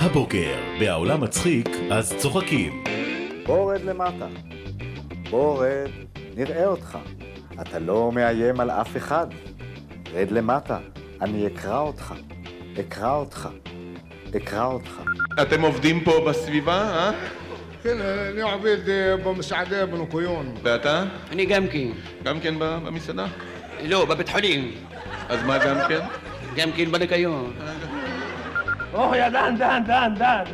[0.00, 2.84] הבוקר, בעולם מצחיק, אז צוחקים.
[3.46, 4.26] בוא רד למטה.
[5.30, 5.90] בוא רד,
[6.36, 6.98] נראה אותך.
[7.60, 9.26] אתה לא מאיים על אף אחד.
[10.14, 10.78] רד למטה,
[11.20, 12.14] אני אקרא אותך.
[12.80, 13.48] אקרא אותך.
[14.36, 15.00] אקרא אותך.
[15.42, 17.10] אתם עובדים פה בסביבה, אה?
[17.82, 20.54] כן, אני עובד אה, במסעדה בניקיון.
[20.62, 21.04] ואתה?
[21.32, 21.88] אני גם כן.
[22.24, 23.26] גם כן במסעדה?
[23.82, 24.74] לא, בבית חולים.
[25.28, 26.00] אז מה גם כן?
[26.56, 27.52] גם כן בניקיון.
[28.94, 30.44] אוח יא דן, דן, דן, דן.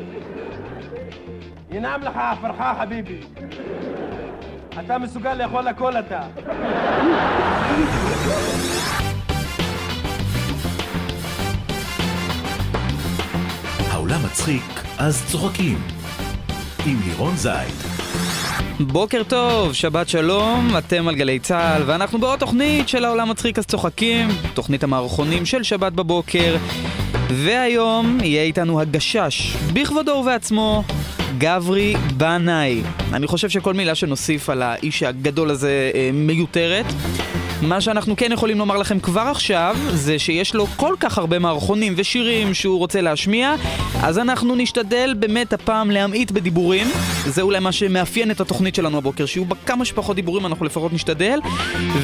[1.70, 3.20] ינעם לך עפרך חביבי.
[4.84, 6.20] אתה מסוגל לאכול הכל אתה.
[13.90, 15.78] העולם מצחיק, אז צוחקים.
[16.86, 17.74] עם לירון זייד.
[18.80, 23.66] בוקר טוב, שבת שלום, אתם על גלי צה"ל, ואנחנו בעוד תוכנית של העולם מצחיק אז
[23.66, 26.56] צוחקים, תוכנית המערכונים של שבת בבוקר,
[27.28, 30.84] והיום יהיה איתנו הגשש, בכבודו ובעצמו,
[31.38, 32.82] גברי בנאי.
[33.12, 36.86] אני חושב שכל מילה שנוסיף על האיש הגדול הזה אה, מיותרת.
[37.68, 41.94] מה שאנחנו כן יכולים לומר לכם כבר עכשיו, זה שיש לו כל כך הרבה מערכונים
[41.96, 43.54] ושירים שהוא רוצה להשמיע,
[44.02, 46.86] אז אנחנו נשתדל באמת הפעם להמעיט בדיבורים.
[47.26, 50.92] זה אולי מה שמאפיין את התוכנית שלנו הבוקר, שיהיו בה כמה שפחות דיבורים, אנחנו לפחות
[50.92, 51.38] נשתדל.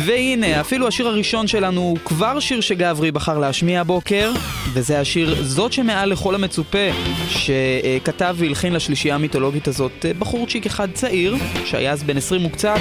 [0.05, 4.33] והנה, אפילו השיר הראשון שלנו הוא כבר שיר שגברי בחר להשמיע הבוקר,
[4.73, 6.89] וזה השיר "זאת שמעל לכל המצופה",
[7.29, 12.79] שכתב והלחין לשלישייה המיתולוגית הזאת אה, בחורצ'יק אחד צעיר, שהיה אז בן 20 וקצת,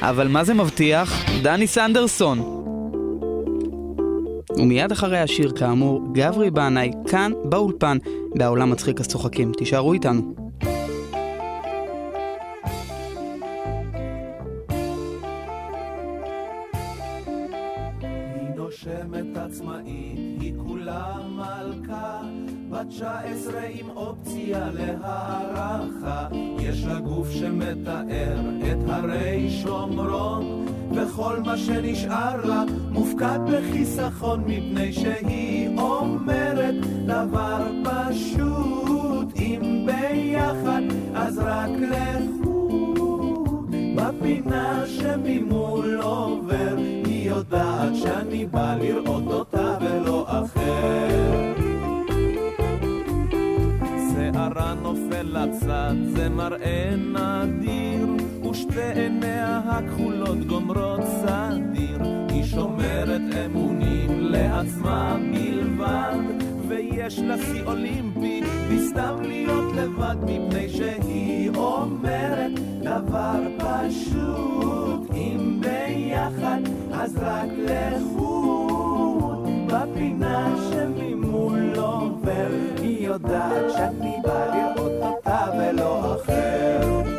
[0.00, 1.24] אבל מה זה מבטיח?
[1.42, 1.66] דני
[2.22, 2.62] סנדרסון.
[4.58, 7.98] ומיד אחרי השיר, כאמור, גברי בנאי, כאן באולפן,
[8.34, 9.52] בעולם מצחיק אז צוחקים.
[9.52, 10.41] תישארו איתנו.
[31.52, 36.74] מה שנשאר לה מופקד בחיסכון, מפני שהיא אומרת
[37.06, 40.82] דבר פשוט, אם ביחד
[41.14, 43.74] אז רק לחוד.
[43.96, 51.52] בפינה שממול עובר, היא יודעת שאני בא לראות אותה ולא אחר.
[54.12, 58.06] שערה נופל לצד, זה מראה נדיר,
[58.52, 61.98] ושתי עיניה הכחולות גומרות סדיר.
[62.28, 66.18] היא שומרת אמונים לעצמה בלבד,
[66.68, 76.60] ויש לה שיא אולימפי, בסתם להיות לבד, מפני שהיא אומרת דבר פשוט, אם ביחד
[76.92, 82.48] אז רק לחוד, בפינה שממול עובר,
[82.82, 87.11] היא יודעת שאני בא לראות אותה ולא אחר.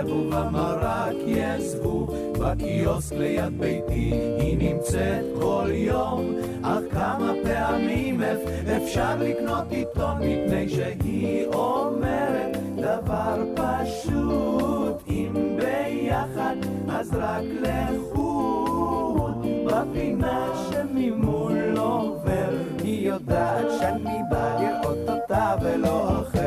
[0.00, 2.06] הלב ובמרק יעזבו.
[2.40, 6.34] בקיוסק ליד ביתי היא נמצאת כל יום.
[6.62, 8.38] אך כמה פעמים אפ-
[8.76, 15.02] אפשר לקנות עיתון מפני שהיא אומרת דבר פשוט.
[15.08, 16.56] אם ביחד
[16.88, 19.46] אז רק לחוד.
[19.66, 22.50] בפינה שממול עובר
[22.82, 26.39] היא יודעת שאני בא לראות אותה ולא אחר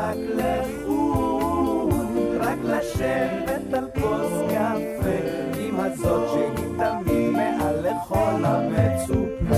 [0.00, 1.94] רק לחוד
[2.40, 5.18] רק לשבת על כוס קפה
[5.58, 9.54] עם הזאת שהיא תמיד מעל לכל המצופה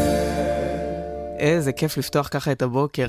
[1.38, 3.06] איזה כיף לפתוח ככה את הבוקר.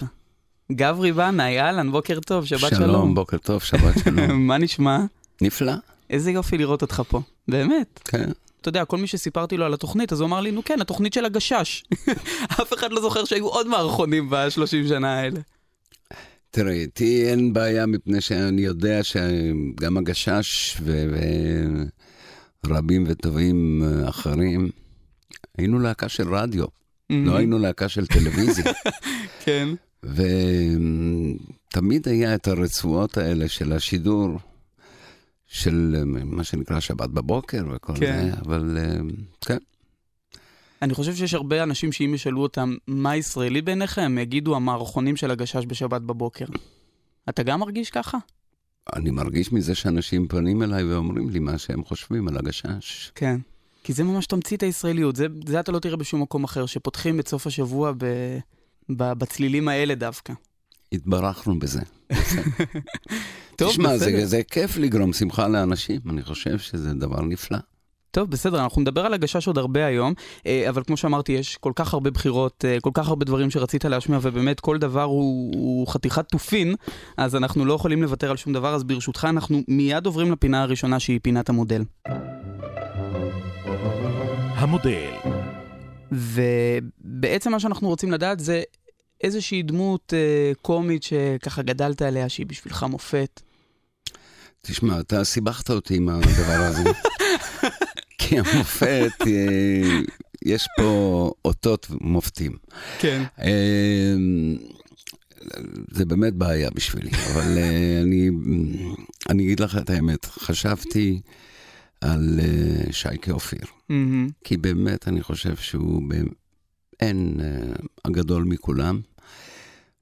[0.71, 2.71] גברי בנאי, אהלן, בוקר טוב, שבת שלום.
[2.71, 4.31] שלום, בוקר טוב, שבת שלום.
[4.47, 4.99] מה נשמע?
[5.41, 5.73] נפלא,
[6.09, 7.21] איזה יופי לראות אותך פה.
[7.47, 7.99] באמת.
[8.03, 8.29] כן.
[8.61, 11.13] אתה יודע, כל מי שסיפרתי לו על התוכנית, אז הוא אמר לי, נו כן, התוכנית
[11.13, 11.83] של הגשש.
[12.61, 15.39] אף אחד לא זוכר שהיו עוד מערכונים בשלושים שנה האלה.
[16.55, 21.83] תראה, איתי אין בעיה מפני שאני יודע שגם הגשש ו-
[22.65, 24.69] ורבים וטובים אחרים,
[25.57, 26.65] היינו להקה של רדיו,
[27.09, 28.65] לא היינו להקה של טלוויזיה.
[29.45, 29.67] כן.
[30.03, 30.17] ותמיד
[32.07, 34.39] היה את הרצועות האלה של השידור,
[35.47, 37.99] של מה שנקרא שבת בבוקר וכל כן.
[37.99, 38.97] זה, אבל אה,
[39.41, 39.57] כן.
[40.83, 45.31] אני חושב שיש הרבה אנשים שאם ישאלו אותם מה ישראלי בעיניך, הם יגידו המערכונים של
[45.31, 46.45] הגשש בשבת בבוקר.
[47.29, 48.17] אתה גם מרגיש ככה?
[48.95, 53.11] אני מרגיש מזה שאנשים פונים אליי ואומרים לי מה שהם חושבים על הגשש.
[53.15, 53.39] כן.
[53.83, 57.27] כי זה ממש תמצית הישראליות, זה, זה אתה לא תראה בשום מקום אחר, שפותחים את
[57.27, 58.05] סוף השבוע ב,
[58.89, 60.33] ב, בצלילים האלה דווקא.
[60.91, 61.81] התברכנו בזה.
[63.57, 64.19] טוב, תשמע, בסדר.
[64.19, 67.57] זה, זה כיף לגרום שמחה לאנשים, אני חושב שזה דבר נפלא.
[68.13, 70.13] טוב, בסדר, אנחנו נדבר על הגשש עוד הרבה היום,
[70.45, 73.85] אה, אבל כמו שאמרתי, יש כל כך הרבה בחירות, אה, כל כך הרבה דברים שרצית
[73.85, 76.75] להשמיע, ובאמת כל דבר הוא, הוא חתיכת תופין,
[77.17, 80.99] אז אנחנו לא יכולים לוותר על שום דבר, אז ברשותך אנחנו מיד עוברים לפינה הראשונה
[80.99, 81.83] שהיא פינת המודל.
[84.55, 85.11] המודל.
[86.11, 88.61] ובעצם מה שאנחנו רוצים לדעת זה
[89.21, 93.41] איזושהי דמות אה, קומית שככה גדלת עליה, שהיא בשבילך מופת.
[94.61, 96.83] תשמע, אתה סיבכת אותי עם הדבר הזה.
[98.29, 99.99] כי המופת, אה,
[100.45, 102.57] יש פה אותות מופתים.
[102.99, 103.23] כן.
[103.39, 104.15] אה,
[105.91, 108.29] זה באמת בעיה בשבילי, אבל אה, אני,
[109.29, 111.21] אני אגיד לך את האמת, חשבתי
[112.01, 112.39] על
[112.91, 113.65] שייקה אופיר.
[114.43, 116.01] כי באמת אני חושב שהוא
[116.99, 117.39] אין
[118.05, 119.01] הגדול מכולם,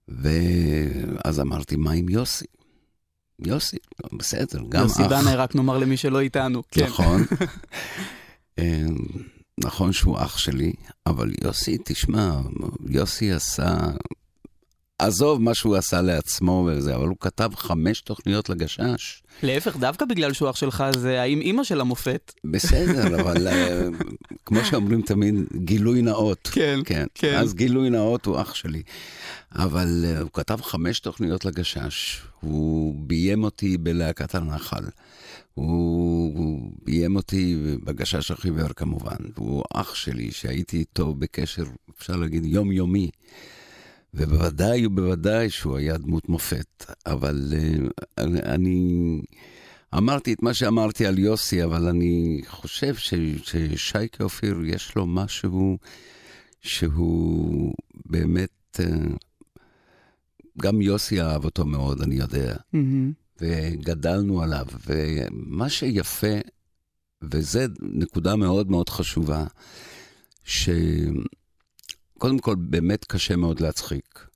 [0.08, 2.46] ואז אמרתי, מה עם יוסי?
[3.46, 3.78] יוסי,
[4.18, 5.10] בסדר, גם יוסי אח.
[5.10, 6.64] בנאי, רק נאמר למי שלא איתנו.
[6.72, 6.86] כן.
[6.86, 7.24] נכון.
[8.60, 8.86] אה,
[9.64, 10.74] נכון שהוא אח שלי,
[11.08, 12.40] אבל יוסי, תשמע,
[12.90, 13.76] יוסי עשה...
[15.02, 19.24] עזוב מה שהוא עשה לעצמו וזה, אבל הוא כתב חמש תוכניות לגשש.
[19.44, 22.34] להפך, דווקא בגלל שהוא אח שלך, זה האם אימא של המופת.
[22.44, 23.88] בסדר, אבל אה,
[24.46, 26.50] כמו שאומרים תמיד, גילוי נאות.
[26.52, 27.06] כן, כן.
[27.16, 27.38] כן.
[27.38, 28.82] אז גילוי נאות הוא אח שלי.
[29.56, 34.84] אבל אה, הוא כתב חמש תוכניות לגשש, הוא ביים אותי בלהקת הנחל.
[35.54, 41.64] הוא, הוא ביים אותי בגשש החיוור כמובן, והוא אח שלי שהייתי איתו בקשר,
[41.98, 43.10] אפשר להגיד, יומיומי.
[44.14, 49.22] ובוודאי ובוודאי שהוא היה דמות מופת, אבל uh, אני,
[49.98, 53.14] אמרתי את מה שאמרתי על יוסי, אבל אני חושב ש,
[53.44, 55.78] ששייקה אופיר יש לו משהו
[56.62, 57.74] שהוא
[58.06, 58.84] באמת, uh,
[60.62, 62.56] גם יוסי אהב אותו מאוד, אני יודע.
[62.74, 63.12] מהמם.
[63.42, 66.38] וגדלנו עליו, ומה שיפה,
[67.22, 69.46] וזו נקודה מאוד מאוד חשובה,
[72.22, 74.28] שקודם כל באמת קשה מאוד להצחיק.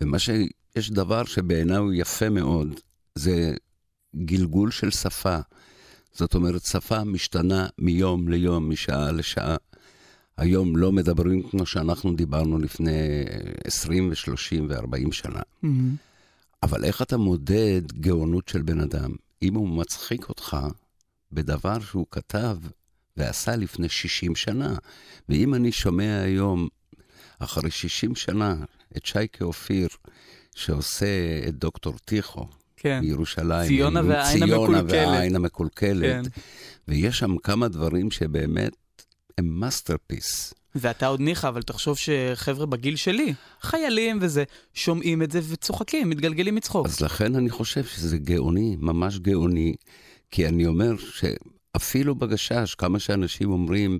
[0.00, 0.30] ומה ש...
[0.76, 2.80] יש דבר שבעיניי הוא יפה מאוד,
[3.14, 3.54] זה
[4.16, 5.38] גלגול של שפה.
[6.12, 9.56] זאת אומרת, שפה משתנה מיום ליום, משעה לשעה.
[10.36, 13.24] היום לא מדברים כמו שאנחנו דיברנו לפני
[13.64, 15.40] 20 ו-30 ו-40 שנה.
[15.62, 15.94] מהמם.
[16.62, 19.10] אבל איך אתה מודד גאונות של בן אדם?
[19.42, 20.56] אם הוא מצחיק אותך
[21.32, 22.56] בדבר שהוא כתב
[23.16, 24.74] ועשה לפני 60 שנה,
[25.28, 26.68] ואם אני שומע היום,
[27.38, 28.56] אחרי 60 שנה,
[28.96, 29.88] את שייקה אופיר,
[30.54, 31.06] שעושה
[31.48, 32.46] את דוקטור טיחו,
[32.76, 33.00] כן.
[33.00, 34.90] בירושלים, ציונה והעין ציונה המקולקלת.
[34.90, 36.40] והעין המקולקלת, כן.
[36.88, 38.72] ויש שם כמה דברים שבאמת
[39.38, 40.54] הם masterpiece.
[40.74, 44.44] ואתה עוד ניחא, אבל תחשוב שחבר'ה בגיל שלי, חיילים וזה,
[44.74, 46.86] שומעים את זה וצוחקים, מתגלגלים מצחוק.
[46.86, 49.74] אז לכן אני חושב שזה גאוני, ממש גאוני,
[50.30, 53.98] כי אני אומר שאפילו בגשש, כמה שאנשים אומרים,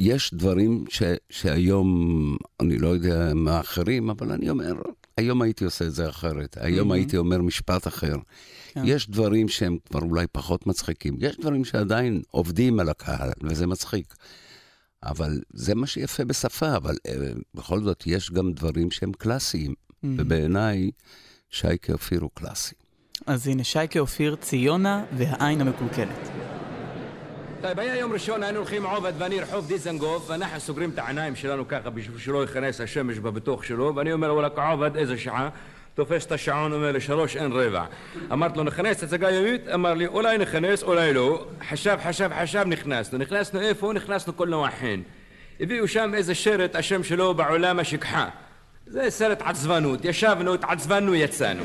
[0.00, 4.74] יש דברים ש, שהיום, אני לא יודע מה אחרים, אבל אני אומר,
[5.16, 6.94] היום הייתי עושה את זה אחרת, היום Mhm.
[6.94, 8.16] הייתי אומר משפט אחר.
[8.72, 8.82] כן.
[8.84, 14.14] יש דברים שהם כבר אולי פחות מצחיקים, יש דברים שעדיין עובדים על הקהל, וזה מצחיק.
[15.02, 17.12] אבל זה מה שיפה בשפה, אבל אה,
[17.54, 20.16] בכל זאת יש גם דברים שהם קלאסיים, מהמם.
[20.20, 20.90] ובעיניי
[21.50, 22.74] שייקה אופיר הוא קלאסי.
[23.26, 26.37] אז הנה, שייקה אופיר, ציונה והעין המקולקלת.
[27.62, 31.68] טוב, היה יום ראשון, היינו הולכים עובד ואני רחוב דיזנגוף, ואנחנו סוגרים את העיניים שלנו
[31.68, 35.48] ככה בשביל שלא ייכנס השמש בביטוח שלו, ואני אומר וואלכ עובד, איזה שעה?
[35.94, 37.84] תופס את השעון, אומר לי שלוש אין רבע.
[38.32, 39.68] אמרתי לו נכנס הצגה יומית?
[39.74, 41.46] אמר לי אולי נכנס, אולי לא.
[41.68, 43.18] חשב, חשב, חשב, נכנסנו.
[43.18, 43.92] נכנסנו איפה?
[43.92, 45.00] נכנסנו קולנוע חן.
[45.60, 48.28] הביאו שם איזה סרט, השם שלו בעולם השכחה.
[48.86, 50.04] זה סרט עצבנות.
[50.04, 51.64] ישבנו, התעצבנו, יצאנו.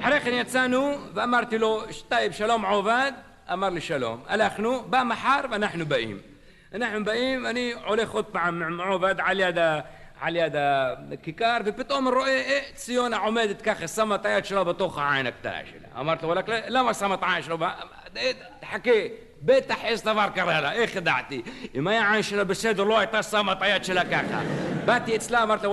[0.00, 3.12] אחרי כן יצאנו, ואמרתי לו, طيب, שלום עובד.
[3.52, 6.18] אמר לי שלום הלכנו בא מחר ואנחנו באים
[6.74, 9.80] אנחנו באים אני הולך עוד פעם עם עובד על יד ה...
[10.20, 10.54] על יד
[11.12, 16.00] הכיכר ופתאום רואה אה, ציונה עומדת ככה שמה את היד שלה בתוך העין הקטנה שלה
[16.00, 17.62] אמרתי לו "ولك, למה שמה את העין שלו ב-
[18.16, 18.90] אה, תחכה
[19.42, 21.42] בטח איזה דבר קרה לה איך ידעתי
[21.74, 24.40] אם היה העין שלה בסדר לא הייתה שמה את היד שלה ככה
[24.84, 25.66] באתי אצלה אמרתי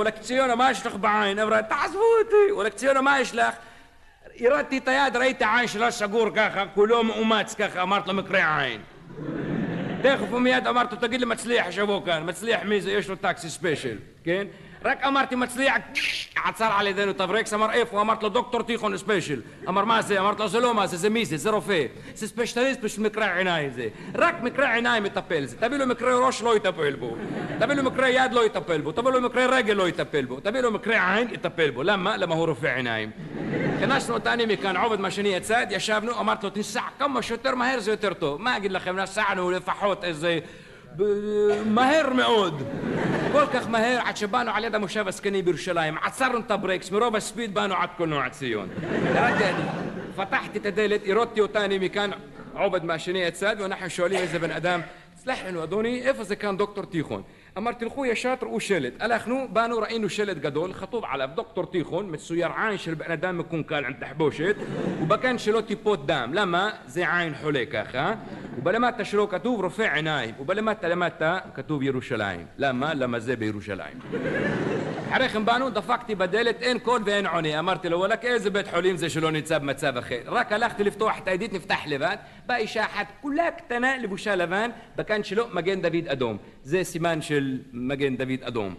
[3.34, 3.50] לה
[4.40, 8.82] הורדתי את היד, ראיתי העין שלה סגור ככה, כולו מאומץ ככה, אמרת לו מקרה עין.
[10.02, 12.92] תכף ומיד אמרתי לו, תגיד לי, מצליח שבוא כאן, מצליח מי זה?
[12.92, 14.48] יש לו taxi special, כן?
[14.84, 15.76] רק אמרתי מצליח,
[16.46, 18.02] עצר על ידינו את הברקס, אמר איפה?
[18.02, 19.42] אמרתי לו דוקטור תיכון special.
[19.68, 20.20] אמר מה זה?
[20.20, 21.38] אמרתי לו זה לא מה זה, זה מי זה?
[21.38, 21.86] זה רופא.
[22.16, 23.88] זה specialist בשביל מקרה עיניים זה.
[24.16, 25.58] רק מקרה עיניים מטפל זה.
[25.58, 27.16] תביא לו מקרה ראש לא יטפל בו.
[27.60, 28.92] תביא לו מקרה יד לא יטפל בו.
[28.92, 30.40] תביא לו מקרה רגל לא יטפל בו.
[30.40, 31.84] תביא לו מקרה עין יטפל בו.
[31.84, 32.18] למה?
[32.18, 33.12] למה הוא רופא עיניים.
[33.80, 38.14] כנסנו אותנו מכאן, עובד מהשני הצד, ישבנו, אמרתי לו תנסע כמה שיותר מהר זה יותר
[38.14, 38.42] טוב.
[38.42, 38.98] מה אגיד לכם,
[41.66, 42.64] מהר מאוד.
[43.32, 47.22] כל כך מהר עד שבאנו על יד המושב הזקנים בירושלים, עצרנו את הברקס, מרוב ה
[47.22, 48.70] speed באנו עד קולנוע ציון.
[49.06, 49.64] ירדתי אני,
[50.16, 52.10] פתחתי את הדלת, הרודתי אותני מכאן,
[52.54, 54.82] עובד מהשני יצד, ואנחנו שואלים איזה בן אדם,
[55.16, 57.22] סלח לנו אדוני, איפה זה כאן דוקטור תיכון?
[57.58, 58.94] אמר תלכו ישר תראו שלט.
[59.00, 63.86] הלכנו, באנו, ראינו שלט גדול, כתוב עליו דוקטור תיכון, מצויר עין של בן אדם מקונקל
[63.86, 64.56] עם תחבושת,
[65.02, 66.32] ובכאן שלו טיפות דם.
[66.34, 66.70] למה?
[66.86, 68.14] זה עין חולה ככה.
[68.58, 72.46] ובלמטה שלו כתוב רופא עיניים, ובלמטה למטה כתוב ירושלים.
[72.58, 72.94] למה?
[72.94, 74.00] למה זה בירושלים.
[75.12, 77.60] אחרי כן באנו, דפקתי בדלת, אין קול ואין עונה.
[77.60, 80.20] אמרתי לו, ولك, איזה בית חולים זה שלא נמצא במצב אחר.
[80.26, 82.16] רק הלכתי לפתוח את הידית, נפתח לבד.
[82.46, 86.38] באה אישה אחת, כולה קטנה, לבושה לבן, בכאן שלו מגן דוד אדום.
[86.64, 88.76] זה סימן של מגן דוד אדום.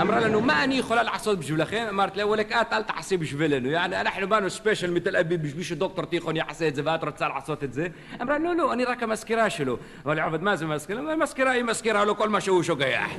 [0.00, 1.86] אמרה לנו, מה אני יכולה לעשות בשבילכם?
[1.88, 3.70] אמרתי לה, ولك, את אל תעשי בשבילנו.
[3.70, 7.64] יעני, אנחנו באנו special מתל אביב בשביל שדוקטור תיכון יעשה את זה, ואת רוצה לעשות
[7.64, 7.86] את זה?
[8.22, 9.76] אמרה, לא, לא, אני רק המזכירה שלו.
[10.04, 11.16] אבל עובד, מה זה מזכירה?
[11.16, 13.10] מזכירה היא מזכירה לו כל מה שהוא שוכח.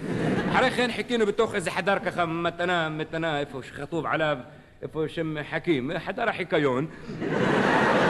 [0.52, 4.38] אחרי כן חיכינו בתוך איזה חדר ככה, מתנה, מתנה, איפה שכתוב עליו,
[4.82, 6.86] איפה שם חכים, חדר החיקיון.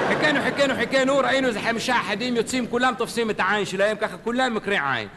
[0.07, 4.55] חיכינו, חיכינו, חיכינו, ראינו איזה חמישה אחדים יוצאים, כולם תופסים את העין שלהם, ככה כולם
[4.55, 5.07] מקרי עין.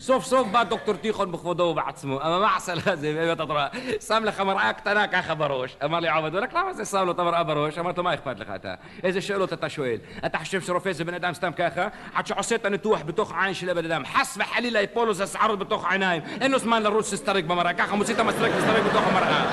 [0.00, 3.66] סוף סוף בא דוקטור תיכון בכבודו ובעצמו, אמר מה עשה לך זה, באמת אתה רואה,
[4.06, 5.76] שם לך מראה קטנה ככה בראש.
[5.84, 7.78] אמר לי עבד, רק למה זה שם לו את המראה בראש?
[7.78, 8.74] אמרתי לו, מה אכפת לך אתה?
[9.02, 9.96] איזה שאלות אתה שואל?
[10.26, 11.88] אתה חושב שרופא זה בן אדם סתם ככה?
[12.14, 15.58] עד שעושה את הניתוח בתוך העין של הבן אדם, חס וחלילה יפול לו זה שערות
[15.58, 19.52] בתוך העיניים, אין לו זמן לרוץ להסתרק במראה, ככה מוציא את המסרק להסתרק בתוך המראה.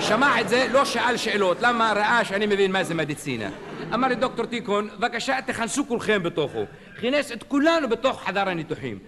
[0.00, 3.48] שמע את זה, לא שאל שאלות, למה ראה שאני מבין מה זה מדיצינה.
[3.94, 6.64] אמר לי דוקטור תיקון, בבקשה תכנסו כולכם בתוכו.
[7.00, 8.98] כינס את כולנו בתוך חדר הניתוחים.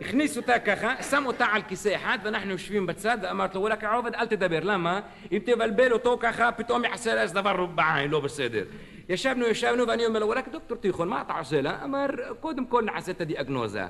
[0.00, 4.14] הכניס אותה ככה, שם אותה על כיסא אחד, ואנחנו יושבים בצד, ואמרתי לו, וואלכ עובד,
[4.14, 5.00] אל תדבר, למה?
[5.32, 8.64] אם תבלבל אותו ככה, פתאום יעשה לה איזה דבר בעין, לא בסדר.
[9.08, 11.84] ישבנו, ישבנו, ואני אומר לו, וואלכ דוקטור תיכון, מה אתה עושה לה?
[11.84, 12.06] אמר,
[12.40, 13.82] קודם כל נעשה את הדיאגנוזה.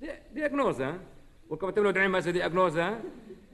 [0.00, 0.90] די- דיאגנוזה?
[1.48, 2.84] וואלכ אתם לא יודעים מה זה דיאגנוזה?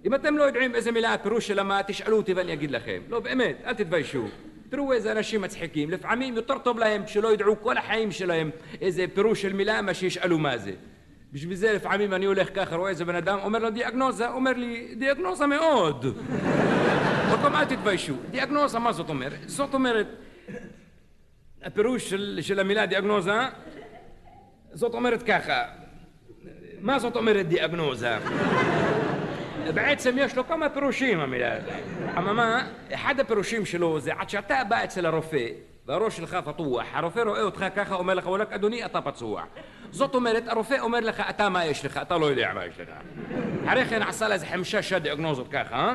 [0.04, 3.02] אם אתם לא יודעים איזה מילה הפירוש שלה מה, תשאלו אותי ואני אגיד לכם.
[3.08, 4.24] לא, באמת, אל תתביישו.
[4.68, 8.50] תראו איזה אנשים מצחיקים, לפעמים יותר טוב להם שלא ידעו כל החיים שלהם
[8.80, 10.72] איזה פירוש של מילה מה שישאלו מה זה.
[11.32, 14.94] בשביל זה לפעמים אני הולך ככה, רואה איזה בן אדם, אומר לו דיאגנוזה, אומר לי,
[14.98, 16.04] דיאגנוזה מאוד.
[17.30, 18.14] עוד פעם, אל תתביישו.
[18.30, 19.38] דיאגנוזה, מה זאת אומרת?
[19.46, 20.06] זאת אומרת,
[21.62, 23.40] הפירוש של, של המילה דיאגנוזה,
[24.72, 25.62] זאת אומרת ככה,
[26.80, 28.16] מה זאת אומרת דיאגנוזה?
[29.74, 31.72] בעצם יש לו כמה פירושים המילה הזאת.
[32.18, 35.46] אממה, אחד הפירושים שלו זה עד שאתה בא אצל הרופא
[35.86, 39.42] והראש שלך פתוח, הרופא רואה אותך ככה, אומר לך, וואלכ אדוני, אתה פצוע.
[39.90, 42.88] זאת אומרת, הרופא אומר לך, אתה מה יש לך, אתה לא יודע מה יש לך.
[43.66, 45.94] אחרי כן עשה לה איזה חמישה שש דיאגנוזות ככה, אה?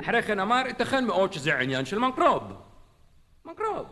[0.00, 2.42] אחרי כן אמר, ייתכן מאוד שזה עניין של מנקרוב.
[3.44, 3.86] מנקרוב.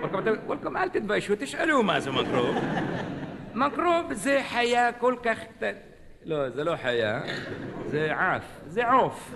[0.00, 2.56] וולקום, אתם- וולקום, אל תתביישו, תשאלו מה זה מנקרוב.
[3.54, 5.68] מנקרוב זה חיה כל כך קטנה.
[6.24, 7.20] לא, זה לא חיה,
[7.86, 9.34] זה עוף, זה עוף.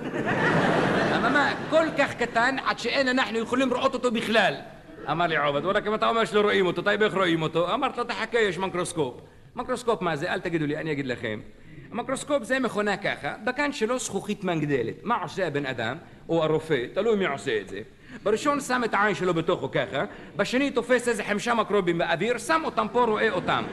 [1.16, 1.84] אממה, כל
[5.10, 7.74] אמר לי עובד, וואלק אם אתה אומר שלא רואים אותו, טייב איך רואים אותו?
[7.74, 9.14] אמרתי לו, תחכה, יש מיקרוסקופ.
[9.56, 10.32] מיקרוסקופ מה זה?
[10.32, 11.40] אל תגידו לי, אני אגיד לכם.
[11.92, 14.94] המיקרוסקופ זה מכונה ככה, בכאן שלו זכוכית מנגדלת.
[15.02, 15.96] מה עושה הבן אדם,
[16.28, 17.80] או הרופא, תלוי מי עושה את זה.
[18.22, 20.04] בראשון שם את העין שלו בתוכו ככה,
[20.36, 23.64] בשני תופס איזה חמישה מקרובים באוויר, שם אותם פה, רואה אותם.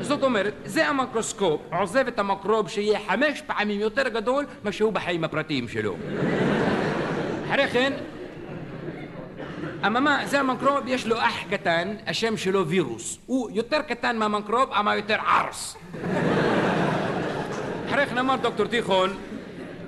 [0.00, 5.24] זאת אומרת, זה המיקרוסקופ עוזב את המקרוב שיהיה חמש פעמים יותר גדול ממה שהוא בחיים
[5.24, 5.96] הפרטיים שלו.
[7.50, 7.92] אחרי כן,
[9.86, 13.18] אממה, זה המיקרוב, יש לו אח קטן, השם שלו וירוס.
[13.26, 15.76] הוא יותר קטן מהמיקרוב, אבל יותר ערס.
[17.88, 19.16] אחרי כן אמר דוקטור תיכון,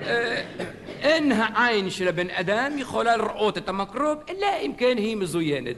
[0.03, 0.43] אה,
[1.03, 5.77] אין העין של הבן אדם יכולה לראות את המיקרוב, אלא אם כן היא מזוינת.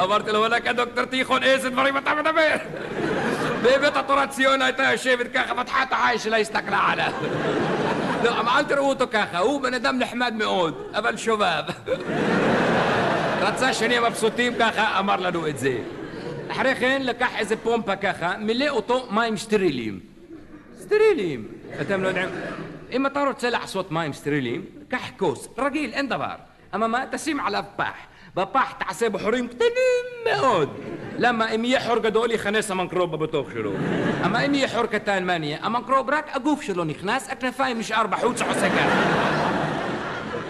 [0.00, 2.56] אמרתי לו, וואלכ, דוקטור תיכון, איזה דברים אתה מדבר?
[3.62, 5.54] באמת התורת ציון הייתה יושבת ככה,
[8.24, 11.62] לא, אל תראו אותו ככה, הוא בן אדם נחמד מאוד, אבל שובב.
[13.40, 15.78] רצה שנהיה מבסוטים ככה, אמר לנו את זה.
[16.48, 20.00] אחרי כן לקח איזה פומפה ככה, מילא אותו מים סטריליים.
[20.78, 21.48] סטריליים.
[21.80, 22.28] אתם לא יודעים...
[22.92, 26.34] אם אתה רוצה לעשות מים סטריליים, קח כוס, רגיל, אין דבר.
[26.74, 28.09] אממה, תשים עליו פח.
[28.34, 30.68] בפח תעשה בחורים קטנים מאוד.
[31.18, 33.72] למה אם יהיה חור גדול יכנס המנקרוב בתוך שלו.
[34.22, 35.58] אבל אם יהיה חור קטן מה נהיה?
[35.62, 39.02] המנקרוב רק הגוף שלו נכנס, הכנפיים נשאר בחוץ עושה ככה.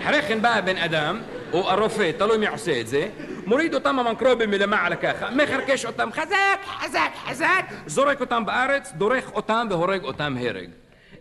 [0.02, 1.20] אחרי כן בא הבן אדם,
[1.52, 3.08] או הרופא, תלוי מי עושה את זה,
[3.46, 9.66] מוריד אותם המנקרובים מלמעלה ככה, מחרקש אותם חזק, חזק, חזק, זורק אותם בארץ, דורך אותם
[9.70, 10.68] והורג אותם הרג.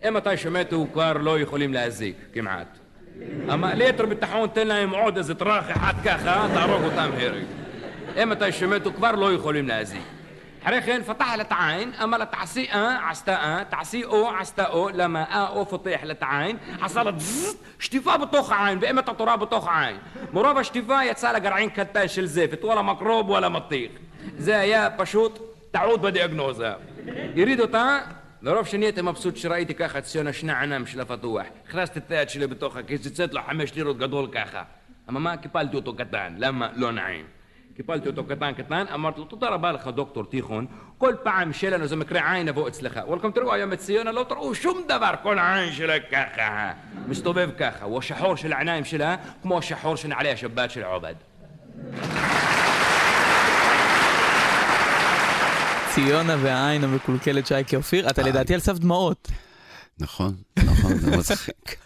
[0.08, 2.78] אם מתי שמתו כבר לא יכולים להזיק, כמעט.
[3.48, 7.44] אבל ליתר ביטחון תן להם עוד איזה טראח אחד ככה, תהרוג אותם הרג.
[8.22, 10.02] אם מתי שמתו כבר לא יכולים להזיק.
[10.62, 14.68] אחרי כן פתח לה את העין, אמר לה תעשי אה, עשתה אה, תעשי או, עשתה
[14.68, 17.10] או, למה אה פותח העין, עשה לה
[17.78, 19.96] שטיפה בתוך העין, באמת התורה בתוך העין.
[20.32, 23.90] מרוב השטיפה יצא לה גרעין קטן של זפת, וואלה מקרוב וואלה מטיח.
[24.38, 25.38] זה היה פשוט
[25.70, 26.70] טעות בדיאגנוזה.
[27.36, 27.98] הריד אותה,
[28.42, 31.42] מרוב שנהייתי מבסוט שראיתי ככה ציון השני ענם של הפתוח.
[31.68, 34.62] הכנסתי את היד שלי בתוך הכיס, יצאת לו חמש לירות גדול ככה.
[35.08, 35.36] אבל מה?
[35.36, 36.68] קיפלתי אותו קטן, למה?
[36.76, 37.24] לא נעים.
[37.76, 40.66] קיפלתי אותו קטן קטן, אמרתי לו תודה רבה לך דוקטור תיכון,
[40.98, 43.00] כל פעם שיהיה לנו איזה מקרה עין נבוא אצלך.
[43.06, 46.72] וולקום תראו היום את ציונה, לא תראו שום דבר, כל העין שלה ככה,
[47.08, 51.14] מסתובב ככה, והשחור של העיניים שלה כמו השחור של נעלי השבת של עובד.
[55.94, 59.28] ציונה והעין המקולקלת שייקי אופיר, אתה לדעתי על סף דמעות.
[59.98, 61.76] נכון, נכון, זה מצחיק.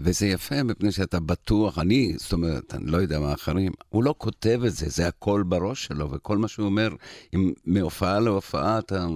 [0.00, 4.14] וזה יפה מפני שאתה בטוח, אני, זאת אומרת, אני לא יודע מה אחרים, הוא לא
[4.18, 6.88] כותב את זה, זה הכל בראש שלו, וכל מה שהוא אומר,
[7.34, 9.06] אם מהופעה להופעה אתה...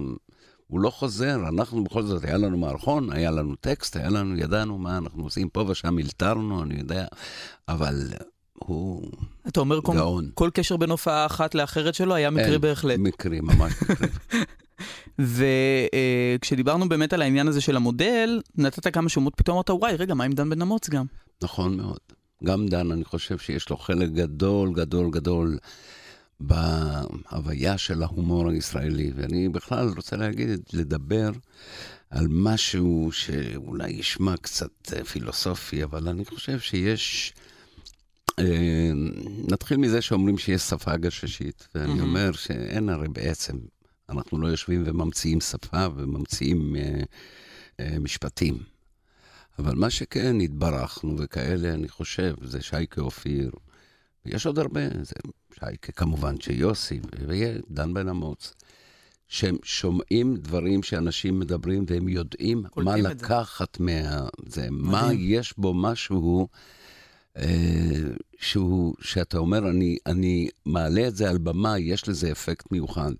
[0.67, 4.77] הוא לא חוזר, אנחנו בכל זאת, היה לנו מערכון, היה לנו טקסט, היה לנו, ידענו
[4.77, 7.05] מה אנחנו עושים פה ושם, הלתרנו, אני יודע,
[7.67, 8.09] אבל
[8.59, 9.11] הוא
[9.47, 10.29] אתה אומר כל, גאון.
[10.33, 12.99] כל קשר בין הופעה אחת לאחרת שלו היה מקרי אין, בהחלט.
[12.99, 14.07] מקרי, ממש מקרי.
[15.19, 20.23] וכשדיברנו באמת על העניין הזה של המודל, נתת כמה שמות, פתאום אמרת, וואי, רגע, מה
[20.23, 21.05] עם דן בן אמוץ גם?
[21.43, 21.99] נכון מאוד.
[22.43, 25.57] גם דן, אני חושב שיש לו חלק גדול, גדול, גדול
[26.39, 29.11] בהוויה של ההומור הישראלי.
[29.15, 31.31] ואני בכלל רוצה להגיד, לדבר
[32.09, 37.33] על משהו שאולי ישמע קצת אה, פילוסופי, אבל אני חושב שיש...
[38.39, 38.91] אה,
[39.51, 42.01] נתחיל מזה שאומרים שיש שפה גששית, ואני.
[42.01, 43.57] אומר שאין הרי בעצם,
[44.09, 47.01] אנחנו לא יושבים וממציאים שפה וממציאים אה,
[47.79, 48.57] אה, משפטים.
[49.59, 53.51] אבל מה שכן התברכנו וכאלה, אני חושב, זה שייקה אופיר,
[54.25, 55.15] ויש עוד הרבה, זה
[55.59, 58.53] שייקה כמובן, שיוסי, ודן בן אמוץ,
[59.27, 63.09] שהם שומעים דברים שאנשים מדברים והם יודעים מה את זה.
[63.09, 64.27] לקחת מה...
[64.47, 65.09] זה, מה.
[65.13, 66.47] יש בו משהו
[68.39, 73.11] שהוא, שאתה אומר, אני, אני מעלה את זה על במה, יש לזה אפקט מיוחד.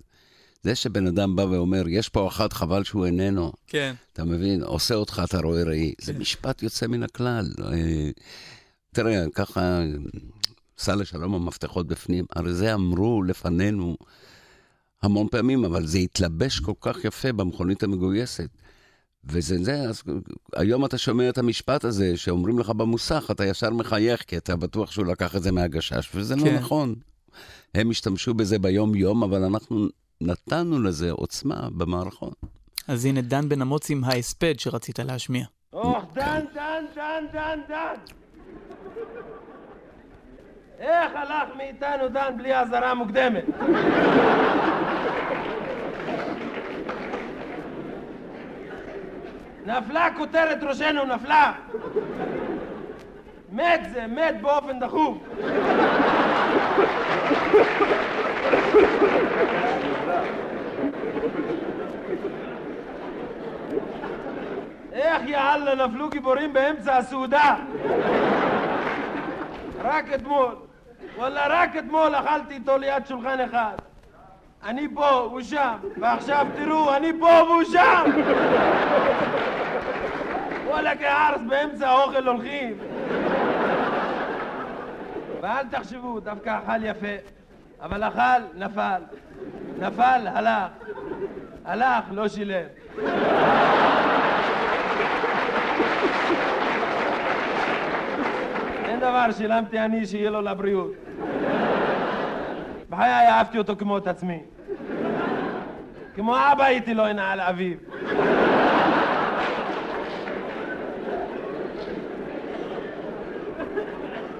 [0.63, 3.93] זה שבן אדם בא ואומר, יש פה אחד, חבל שהוא איננו, כן.
[4.13, 4.63] אתה מבין?
[4.63, 5.93] עושה אותך, אתה רואה ראי.
[6.01, 7.45] זה משפט יוצא מן הכלל.
[7.63, 8.09] אה,
[8.91, 9.81] תראה, ככה,
[10.77, 13.97] סע לשלום המפתחות בפנים, הרי זה אמרו לפנינו
[15.03, 18.49] המון פעמים, אבל זה התלבש כל כך יפה במכונית המגויסת.
[19.27, 20.03] וזה זה, אז
[20.55, 24.91] היום אתה שומע את המשפט הזה שאומרים לך במוסך, אתה ישר מחייך, כי אתה בטוח
[24.91, 26.55] שהוא לקח את זה מהגשש, וזה לא כן.
[26.55, 26.95] נכון.
[27.75, 29.87] הם השתמשו בזה ביום-יום, אבל אנחנו
[30.21, 32.31] נתנו לזה עוצמה במערכון.
[32.87, 35.45] אז הנה דן בן אמוץ עם ההספד שרצית להשמיע.
[35.73, 37.95] אוח, דן, דן, דן, דן, דן.
[40.79, 43.45] איך הלך מאיתנו דן בלי אזהרה מוקדמת?
[49.65, 51.53] נפלה כותרת ראשנו, נפלה.
[53.51, 55.17] מת זה, מת באופן דחוף.
[64.93, 67.55] איך יאללה נפלו גיבורים באמצע הסעודה?
[69.81, 70.55] רק אתמול,
[71.17, 73.75] וואלה רק אתמול אכלתי איתו ליד שולחן אחד.
[74.63, 78.03] אני פה, הוא שם, ועכשיו תראו, אני פה והוא שם!
[80.75, 82.77] וואלה כערס באמצע האוכל הולכים.
[85.41, 87.15] ואל תחשבו, דווקא אכל יפה.
[87.81, 89.01] אבל אכל, נפל.
[89.79, 90.71] נפל, הלך.
[91.65, 92.65] הלך, לא שילם.
[98.85, 100.93] אין דבר, שילמתי אני, שיהיה לו לבריאות.
[102.89, 104.39] בחיי אהבתי אותו כמו את עצמי.
[106.15, 107.77] כמו אבא הייתי לו הנה על אביו.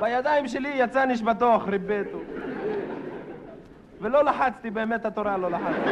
[0.05, 2.17] בידיים שלי יצא נשמתו אחרי ביתו.
[4.01, 5.89] ולא לחצתי, באמת התורה לא לחצתי.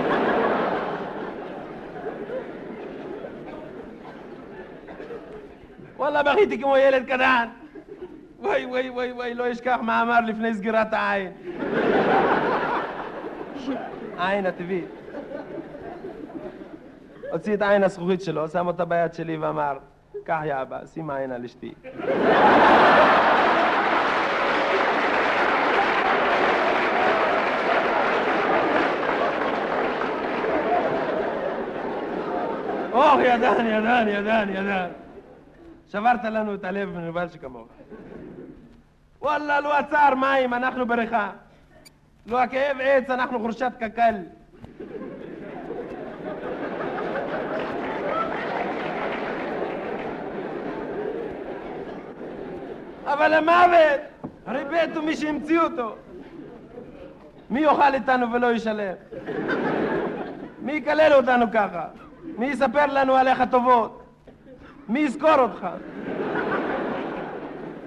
[5.98, 7.48] וואלה, בכיתי כמו ילד קטן.
[8.40, 11.32] וואי, וואי, וואי, וואי, לא אשכח מה אמר לפני סגירת העין.
[14.18, 14.86] העין הטבעית.
[17.32, 19.78] הוציא את העין הזכוכית שלו, שם אותה ביד שלי ואמר,
[20.24, 21.74] קח יא אבא, שים עין על אשתי.
[33.14, 34.90] אוח, ידען, ידען, ידען, ידען.
[35.92, 37.68] שברת לנו את הלב מנוול שכמוך.
[39.22, 41.32] וואלה, לו הצער מים, אנחנו בריכה.
[42.28, 44.16] לו הכאב עץ, אנחנו חורשת קק"ל.
[53.06, 54.02] אבל המוות,
[54.46, 55.96] הרי בית הוא מי שהמציא אותו.
[57.50, 58.94] מי יאכל איתנו ולא ישלם?
[60.62, 61.86] מי יקלל אותנו ככה?
[62.38, 64.04] מי יספר לנו עליך טובות?
[64.90, 65.68] מי יזכור אותך?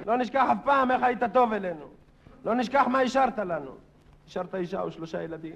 [0.07, 1.85] לא נשכח אף פעם איך היית טוב אלינו.
[2.45, 3.71] לא נשכח מה השארת לנו.
[4.29, 5.53] השארת אישה ושלושה ילדים.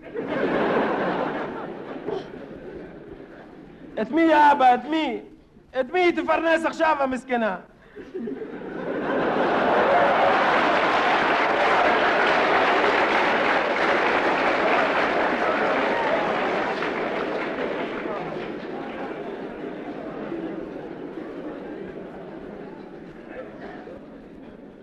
[4.03, 4.75] את מי, אבא?
[4.75, 5.21] את מי?
[5.81, 7.57] את מי תפרנס עכשיו, המסכנה?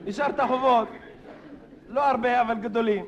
[0.08, 0.88] השארת חובות,
[1.89, 3.06] לא הרבה אבל גדולים.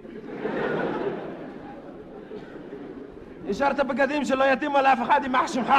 [3.50, 5.74] השארת בגדים שלא יתאימו לאף אחד יימח שמך.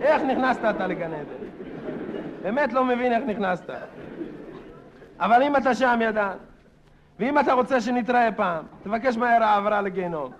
[0.00, 1.44] איך נכנסת אתה לגן עדן?
[2.42, 3.70] באמת לא מבין איך נכנסת.
[5.20, 6.36] אבל אם אתה שם ידן,
[7.18, 10.32] ואם אתה רוצה שנתראה פעם, תבקש מהר העברה לגיהנום.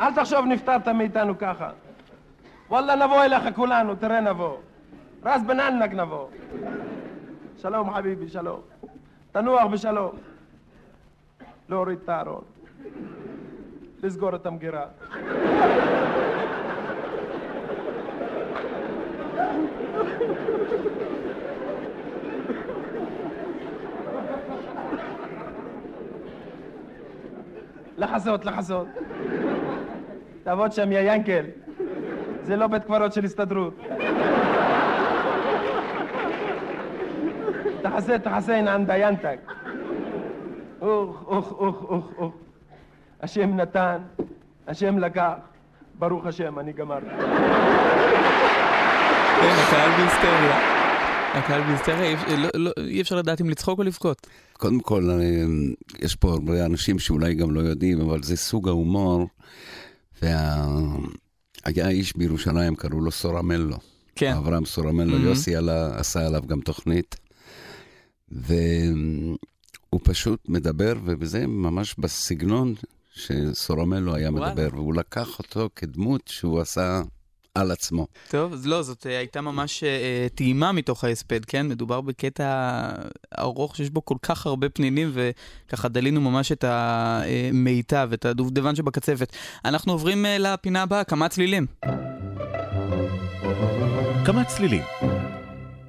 [0.00, 1.70] אל תחשוב נפטרת מאיתנו ככה.
[2.72, 4.56] וואלה נבוא אליך כולנו, תראה נבוא.
[5.24, 6.26] רס בננק נבוא.
[7.56, 8.60] שלום חביבי, שלום.
[9.32, 10.12] תנוח בשלום.
[11.68, 12.44] להוריד את הארון.
[14.02, 14.86] לסגור את המגירה.
[27.98, 28.86] לחזות, לחזות.
[30.42, 31.61] תעבוד שם, יא ינקל.
[32.44, 33.74] זה לא בית קברות של הסתדרות.
[37.82, 39.38] תחסה, תחסה, הנה דיינתק.
[40.82, 42.32] אוח, אוח, אוח, אוח, אוח.
[43.20, 43.98] השם נתן,
[44.68, 45.32] השם לקח.
[45.98, 47.06] ברוך השם, אני גמרתי.
[49.40, 50.58] כן, הקהל בהיסטריה.
[51.34, 54.26] הקהל בהיסטריה, אי לא- לא- אפשר לדעת אם לצחוק או לבכות.
[54.52, 55.02] קודם כל,
[56.02, 59.26] יש פה הרבה אנשים שאולי גם לא יודעים, אבל זה סוג ההומור.
[60.22, 60.66] וה...
[61.64, 63.76] היה איש בירושלים, קראו לו סורמלו.
[64.14, 64.32] כן.
[64.36, 65.20] אברהם סורמלו, Mhm.
[65.20, 67.16] יוסי עלה, עשה עליו גם תוכנית.
[68.28, 69.38] והוא
[70.02, 72.74] פשוט מדבר, וזה ממש בסגנון
[73.12, 74.50] שסורמלו היה וואלה.
[74.54, 77.02] מדבר, והוא לקח אותו כדמות שהוא עשה
[77.54, 78.06] על עצמו.
[78.30, 81.68] טוב, אז לא, זאת אה, הייתה ממש אה, טעימה מתוך ההספד, כן?
[81.68, 82.80] מדובר בקטע
[83.38, 89.32] ארוך שיש בו כל כך הרבה פנינים, וככה דלינו ממש את המיטב, את הדובדבן שבקצפת.
[89.64, 91.66] אנחנו עוברים אה, לפינה הבאה, כמה צלילים.
[94.24, 94.82] כמה צלילים.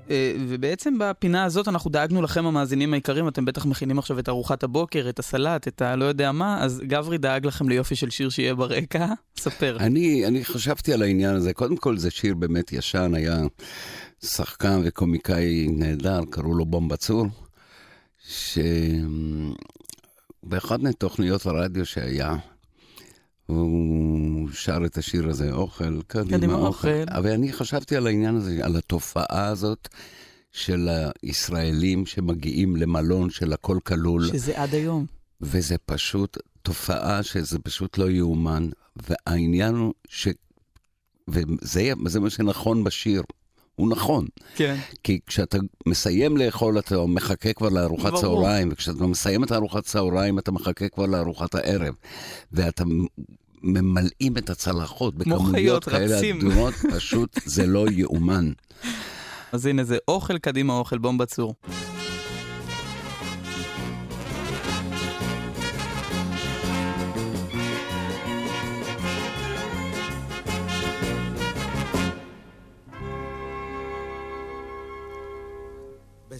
[0.09, 4.63] אה, ובעצם בפינה הזאת אנחנו דאגנו לכם המאזינים היקרים, אתם בטח מכינים עכשיו את ארוחת
[4.63, 8.55] הבוקר, את הסלט, את הלא יודע מה, אז גברי דאג לכם ליופי של שיר שיהיה
[8.55, 9.07] ברקע.
[9.37, 9.77] ספר.
[9.79, 11.53] אני, אני חשבתי על העניין הזה.
[11.53, 13.41] קודם כל, זה שיר באמת ישן, היה
[14.23, 17.27] שחקן וקומיקאי נהדר, קראו לו בומבה צור,
[20.43, 22.35] שבאחת מתוכניות הרדיו שהיה,
[23.45, 26.67] הוא שר את השיר הזה, אוכל, קדימה, קדימה, אוכל.
[26.67, 27.03] אוכל.
[27.08, 29.88] אבל אני חשבתי על העניין הזה, על התופעה הזאת
[30.51, 30.89] של
[31.23, 34.27] הישראלים שמגיעים למלון של הכל כלול.
[34.27, 35.06] שזה עד היום.
[35.41, 38.69] וזה פשוט תופעה שזה פשוט לא יאומן.
[38.95, 40.27] והעניין הוא ש...
[41.27, 43.23] וזה זה מה שנכון בשיר.
[43.75, 44.27] הוא נכון.
[44.55, 44.75] כן.
[45.03, 48.21] כי כשאתה מסיים לאכול, אתה מחכה כבר לארוחת ברור.
[48.21, 51.93] צהריים, וכשאתה מסיים את הארוחת צהריים, אתה מחכה כבר לארוחת הערב.
[52.51, 52.83] ואתה
[53.63, 56.19] ממלאים את הצלחות כמו בכמויות כאלה.
[56.38, 58.51] אדומות, פשוט זה לא יאומן.
[59.51, 61.53] אז הנה זה אוכל, קדימה אוכל, בומבה צור.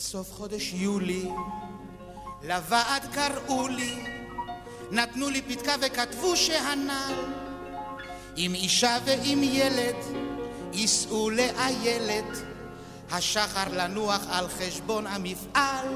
[0.04, 1.26] בסוף חודש יולי
[2.42, 3.96] לוועד קראו לי,
[4.92, 7.14] נתנו לי פתקה וכתבו שהנ"ל
[8.36, 9.96] עם אישה ועם ילד
[10.74, 12.38] ייסעו לאיילת,
[13.12, 15.88] השחר לנוח על חשבון המפעל.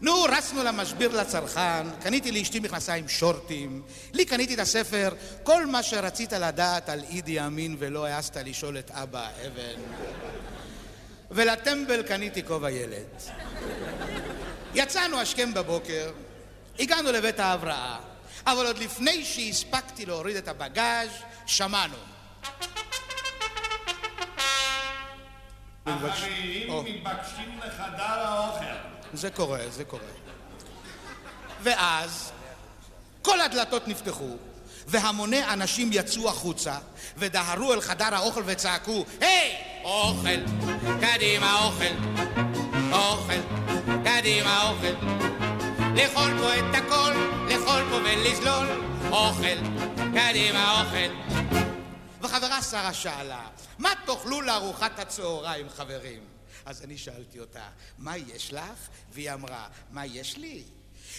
[0.00, 6.32] נו, רצנו למשביר לצרכן, קניתי לאשתי מכנסיים שורטים, לי קניתי את הספר כל מה שרצית
[6.32, 9.80] לדעת על אידי אמין ולא העזת לשאול את אבא אבן.
[11.34, 13.06] ולטמבל קניתי כובע ילד.
[14.74, 16.12] יצאנו השכם בבוקר,
[16.78, 17.96] הגענו לבית ההבראה,
[18.46, 21.10] אבל עוד לפני שהספקתי להוריד את הבגאז'
[21.46, 21.96] שמענו.
[26.68, 26.82] או.
[26.82, 28.64] מתבקשים לחדר האוכל.
[29.14, 30.02] זה קורה, זה קורה.
[31.60, 32.32] ואז
[33.22, 34.36] כל הדלתות נפתחו,
[34.86, 36.78] והמוני אנשים יצאו החוצה,
[37.16, 39.63] ודהרו אל חדר האוכל וצעקו, היי!
[39.84, 40.40] אוכל,
[41.00, 41.94] קדימה אוכל,
[42.92, 43.40] אוכל,
[44.04, 45.06] קדימה אוכל.
[45.96, 47.12] לאכול פה את הכל,
[47.48, 48.66] לאכול פה ולזלול,
[49.10, 49.58] אוכל,
[49.96, 51.34] קדימה אוכל.
[52.22, 53.46] וחברה שרה שאלה,
[53.78, 56.20] מה תאכלו לארוחת הצהריים, חברים?
[56.66, 57.68] אז אני שאלתי אותה,
[57.98, 58.88] מה יש לך?
[59.12, 60.62] והיא אמרה, מה יש לי?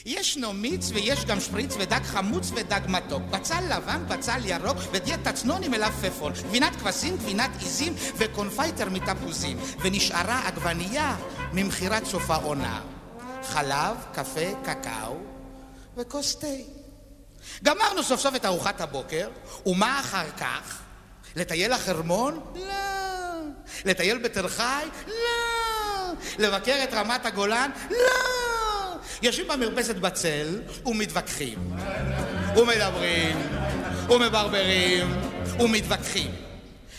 [0.06, 5.64] ישנו מיץ ויש גם שפריץ ודג חמוץ ודג מתוק, בצל לבן, בצל ירוק ודיאטה צנון
[5.64, 11.16] עם מלפפון, גבינת כבשים, גבינת עיזים וקונפייטר מתפוזים, ונשארה עגבנייה
[11.54, 12.82] ממכירת סוף העונה.
[13.44, 15.18] חלב, קפה, קקאו
[15.98, 16.48] וכוס תה.
[17.64, 19.30] גמרנו סוף סוף את ארוחת הבוקר,
[19.66, 20.78] ומה אחר כך?
[21.36, 22.40] לטייל לחרמון?
[22.56, 22.74] לא.
[23.86, 24.86] לטייל בתל חי?
[25.08, 26.14] לא.
[26.38, 27.72] לבקר את רמת הגולן?
[27.92, 28.55] לא.
[29.22, 31.60] יושבים במרפסת בצל ומתווכחים,
[32.56, 33.38] ומדברים,
[34.10, 35.16] ומברברים,
[35.60, 36.32] ומתווכחים.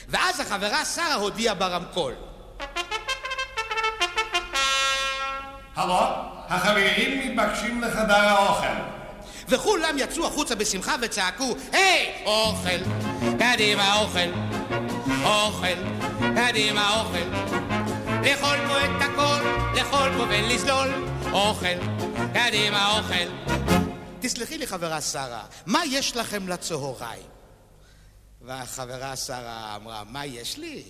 [0.08, 2.12] ואז החברה שרה הודיעה ברמקול.
[5.76, 6.00] הלו,
[6.48, 8.96] החברים מתבקשים לחדר האוכל.
[9.48, 12.78] וכולם יצאו החוצה בשמחה וצעקו, היי, אוכל,
[13.38, 14.30] קדימה אוכל,
[15.24, 15.76] אוכל,
[16.36, 17.28] קדימה אוכל.
[18.24, 19.40] לאכול פה את הכל,
[19.74, 20.88] לאכול פה ולזלול,
[21.36, 21.78] אוכל,
[22.34, 23.54] קדימה אוכל.
[24.20, 27.26] תסלחי לי חברה שרה, מה יש לכם לצהריים?
[28.42, 30.82] והחברה שרה אמרה, מה יש לי?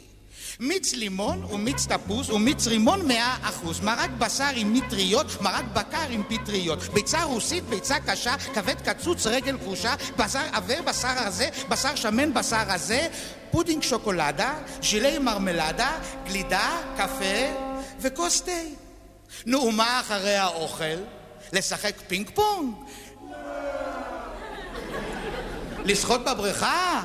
[0.61, 6.23] מיץ לימון ומיץ תפוז ומיץ רימון מאה אחוז, מרק בשר עם אטריות, מרק בקר עם
[6.29, 12.35] פטריות, ביצה רוסית, ביצה קשה, כבד קצוץ, רגל קרושה, בשר עבה, בשר רזה, בשר שמן,
[12.35, 13.09] בשר רזה,
[13.51, 17.57] פודינג שוקולדה, ג'לי מרמלדה, גלידה, קפה
[18.01, 18.86] וכוס תה.
[19.47, 20.99] נו, ומה אחרי האוכל?
[21.53, 22.75] לשחק פינג פונג?
[25.85, 27.03] לשחות בבריכה?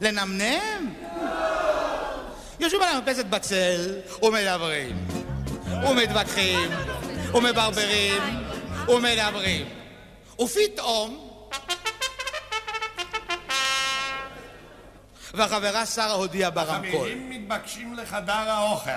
[0.00, 0.94] לנמנם?
[2.60, 5.06] יושבים על המרפסת בצל ומדברים,
[5.88, 6.70] ומתווכחים,
[7.34, 8.22] ומברברים,
[8.88, 9.66] ומדברים.
[10.40, 11.38] ופתאום,
[15.34, 16.88] והחברה שרה הודיעה ברמקול.
[16.88, 18.90] החברים מתבקשים לחדר האוכל.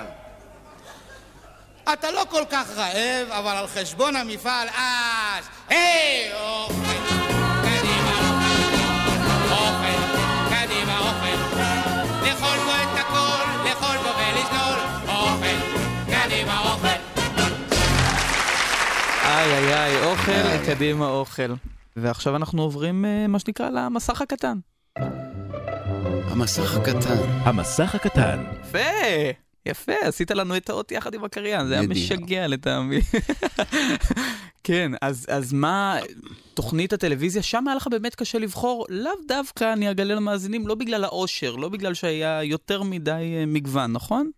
[1.92, 7.16] אתה לא כל כך רעב, אבל על חשבון המפעל אז, היי, אוכל,
[7.62, 8.18] קדימה,
[9.50, 10.00] אוכל,
[10.50, 11.56] קדימה, אוכל.
[12.26, 15.56] לאכול פה את הכל, לאכול פה ולזלול, אוכל,
[16.06, 16.88] קדימה, אוכל.
[19.24, 21.54] איי איי איי, אוכל, קדימה אוכל.
[21.96, 24.58] ועכשיו אנחנו עוברים, אה, מה שנקרא, למסך הקטן.
[26.30, 27.16] המסך הקטן.
[27.44, 28.44] המסך הקטן.
[28.62, 28.78] יפה,
[29.68, 31.88] יפה, עשית לנו את האות יחד עם הקריין, זה היה.
[31.88, 33.00] משגע לטעמי.
[34.68, 35.96] כן, אז, אז מה,
[36.54, 41.04] תוכנית הטלוויזיה, שם היה לך באמת קשה לבחור, לאו דווקא, אני אגלה למאזינים, לא בגלל
[41.04, 44.30] האושר, לא בגלל שהיה יותר מדי אה, מגוון, נכון?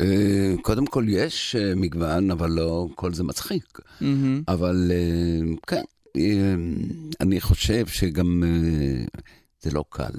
[0.00, 3.78] אה, קודם כל יש אה, מגוון, אבל לא כל זה מצחיק.
[4.00, 4.42] מהמם.
[4.48, 4.92] אבל
[5.66, 5.82] כן,
[7.20, 8.42] אני חושב שגם
[9.60, 10.12] זה לא קל.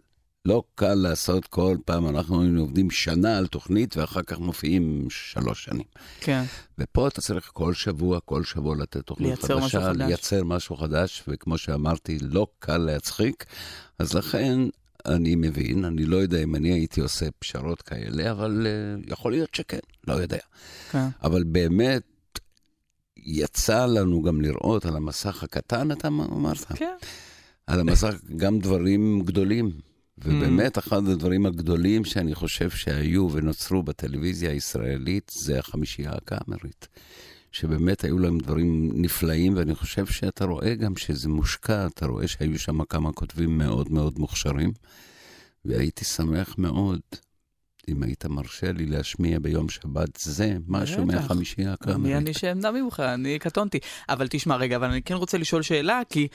[0.49, 5.63] לא קל לעשות כל פעם, אנחנו היינו עובדים שנה על תוכנית ואחר כך מופיעים שלוש
[5.65, 5.85] שנים.
[6.19, 6.43] כן.
[6.77, 10.07] ופה אתה צריך כל שבוע, כל שבוע לתת תוכנית לייצר משהו חדשה, חדש.
[10.07, 13.45] לייצר משהו חדש, וכמו שאמרתי, לא קל להצחיק.
[13.99, 14.59] אז לכן
[15.05, 19.55] אני מבין, אני לא יודע אם אני הייתי עושה פשרות כאלה, אבל uh, יכול להיות
[19.55, 20.37] שכן, לא יודע.
[20.91, 21.07] כן.
[21.23, 22.03] אבל באמת,
[23.17, 26.65] יצא לנו גם לראות על המסך הקטן, אתה אמרת?
[26.75, 26.95] כן.
[27.67, 29.88] על המסך גם דברים גדולים.
[30.23, 36.87] ובאמת, אחד הדברים הגדולים שאני חושב שהיו ונוצרו בטלוויזיה הישראלית, זה החמישייה הקאמרית.
[37.51, 42.59] שבאמת היו להם דברים נפלאים, ואני חושב שאתה רואה גם שזה מושקע, אתה רואה שהיו
[42.59, 44.71] שם כמה כותבים מאוד מאוד מוכשרים,
[45.65, 46.99] והייתי שמח מאוד
[47.87, 51.05] אם היית מרשה לי להשמיע ביום שבת זה משהו.
[51.05, 52.37] מהחמישייה אני, אני הקאמרית.
[52.37, 53.79] שאמנה ממך, אני קטונתי.
[54.09, 56.27] אבל תשמע, רגע, אבל אני כן רוצה לשאול שאלה, כי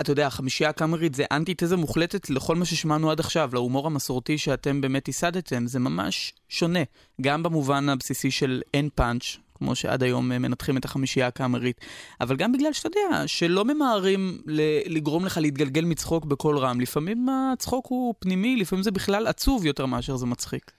[0.00, 4.80] אתה יודע, החמישייה הקאמרית זה אנטיתזה מוחלטת לכל מה ששמענו עד עכשיו, להומור המסורתי שאתם
[4.80, 5.66] באמת ייסדתם.
[5.66, 6.80] זה ממש שונה,
[7.20, 11.80] גם במובן הבסיסי של אין פאנץ', כמו שעד היום אה, מנתחים את החמישייה הקאמרית,
[12.20, 14.42] אבל גם בגלל שאתה יודע, שלא ממהרים
[14.86, 16.80] לגרום לך להתגלגל מצחוק בקול רם.
[16.80, 20.72] לפעמים הצחוק הוא פנימי, לפעמים זה בכלל עצוב יותר מאשר זה מצחיק.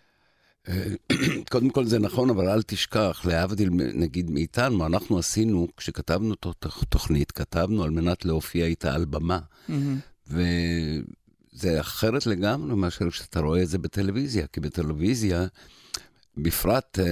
[0.69, 0.83] אה,
[1.51, 7.31] קודם כל זה נכון, אבל אל תשכח, להבדיל נגיד מאיתנו, אנחנו עשינו, כשכתבנו את התוכנית,
[7.31, 9.39] כתבנו על מנת להופיע איתה על במה.
[10.27, 15.47] וזה אחרת לגמרי מאשר כשאתה רואה את זה בטלוויזיה, כי בטלוויזיה,
[16.37, 17.05] בפרט, אה,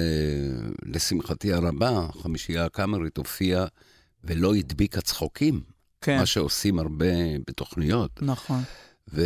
[0.86, 3.65] לשמחתי הרבה, החמישייה הקאמרית הופיעה
[4.24, 5.62] ולא הדביקה צחוקים.
[6.02, 6.18] כן.
[6.18, 7.06] מה שעושים הרבה
[7.48, 8.20] בתוכניות.
[8.22, 8.62] נכון.
[9.13, 9.22] ו...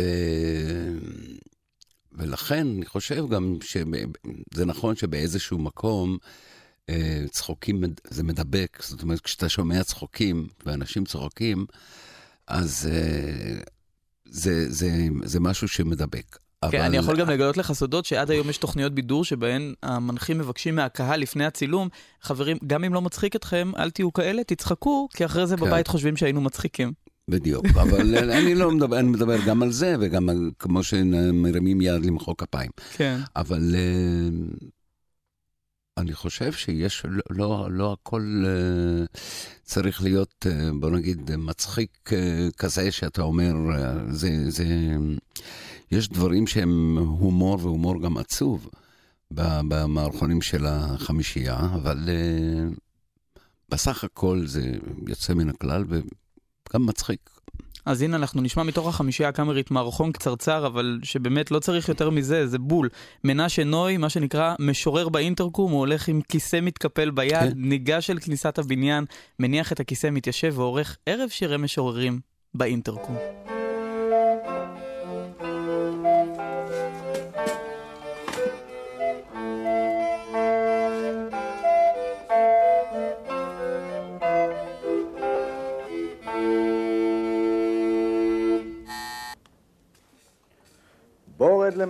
[2.12, 6.18] ולכן אני חושב גם שזה נכון שבאיזשהו מקום
[6.88, 8.78] אה, צחוקים זה מדבק.
[8.82, 11.66] זאת אומרת, כשאתה שומע צחוקים ואנשים צוחקים,
[12.46, 13.60] אז אה,
[14.24, 14.90] זה, זה,
[15.24, 16.38] זה משהו שמדבק.
[16.70, 16.86] כן, אבל...
[16.86, 21.20] אני יכול גם לגלות לך סודות שעד היום יש תוכניות בידור שבהן המנחים מבקשים מהקהל
[21.20, 21.88] לפני הצילום,
[22.22, 25.66] חברים, גם אם לא מצחיק אתכם, אל תהיו כאלה, תצחקו, כי אחרי זה כן.
[25.66, 26.92] בבית חושבים שהיינו מצחיקים.
[27.30, 32.04] בדיוק, אבל אני לא מדבר, אני מדבר גם על זה, וגם על, כמו שמרימים יד
[32.04, 32.70] למחוא כפיים.
[32.92, 33.18] כן.
[33.36, 34.64] אבל uh,
[35.96, 39.18] אני חושב שיש, לא, לא, לא הכל uh,
[39.62, 42.10] צריך להיות, uh, בוא נגיד, מצחיק
[42.56, 43.54] כזה שאתה אומר,
[44.10, 44.66] זה, זה,
[45.90, 48.68] יש דברים שהם הומור והומור גם עצוב
[49.30, 52.08] במערכונים של החמישייה, אבל
[53.68, 54.72] בסך הכל זה
[55.08, 55.84] יוצא מן הכלל.
[56.74, 57.30] גם מצחיק.
[57.86, 62.46] אז הנה אנחנו נשמע מתוך החמישייה הקאמרית מערכון קצרצר, אבל שבאמת לא צריך יותר מזה,
[62.46, 62.88] זה בול.
[63.24, 67.52] מנשה נוי, מה שנקרא משורר באינטרקום, הוא הולך עם כיסא מתקפל ביד, כן.
[67.56, 69.04] ניגש אל כניסת הבניין,
[69.38, 72.20] מניח את הכיסא, מתיישב ועורך ערב שירי משוררים
[72.54, 73.16] באינטרקום.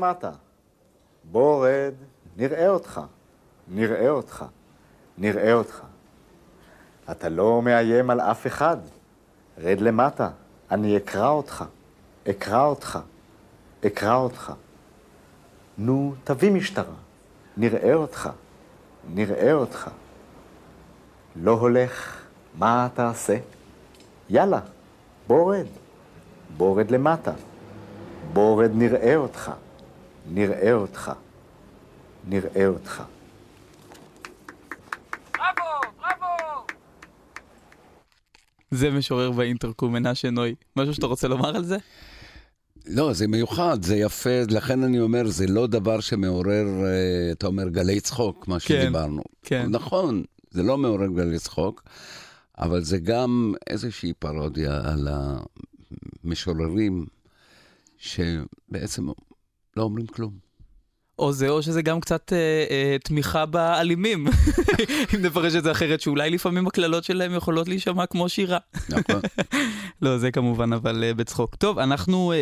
[0.00, 0.30] למטה.
[1.24, 1.94] בוא רד,
[2.36, 3.00] נראה אותך,
[3.68, 4.44] נראה אותך,
[5.18, 5.82] נראה אותך.
[7.10, 8.76] אתה לא מאיים על אף אחד.
[9.58, 10.30] רד למטה,
[10.70, 11.64] אני אקרא אותך,
[12.30, 12.98] אקרא אותך,
[13.86, 14.52] אקרא אותך.
[15.78, 16.94] נו, תביא משטרה,
[17.56, 18.30] נראה אותך,
[19.14, 19.90] נראה אותך.
[21.36, 22.22] לא הולך,
[22.58, 23.36] מה תעשה?
[24.30, 24.60] יאללה,
[25.26, 25.66] בוא רד,
[26.56, 27.32] בוא רד למטה.
[28.32, 29.50] בוא רד נראה אותך.
[30.26, 31.12] נראה אותך,
[32.28, 33.02] נראה אותך.
[38.70, 40.54] זה משורר באינטרקום, מנשה נוי.
[40.76, 41.76] משהו שאתה רוצה לומר על זה?
[42.86, 47.68] לא, זה מיוחד, זה יפה, לכן אני אומר, זה לא דבר שמעורר, אה, אתה אומר,
[47.68, 49.22] גלי צחוק, מה כן, שדיברנו.
[49.42, 49.66] כן.
[49.70, 51.82] נכון, זה לא מעורר גלי צחוק,
[52.58, 55.08] אבל זה גם איזושהי פרודיה על
[56.24, 57.06] המשוררים,
[57.98, 59.08] שבעצם
[59.76, 60.50] לא אומרים כלום.
[61.20, 62.38] או זה, או שזה גם קצת אה,
[62.70, 64.26] אה, תמיכה באלימים,
[65.14, 68.58] אם נפרש את זה אחרת, שאולי לפעמים הקללות שלהם יכולות להישמע כמו שירה.
[68.88, 69.20] נכון.
[70.02, 71.54] לא, זה כמובן, אבל אה, בצחוק.
[71.54, 72.36] טוב, אנחנו אה,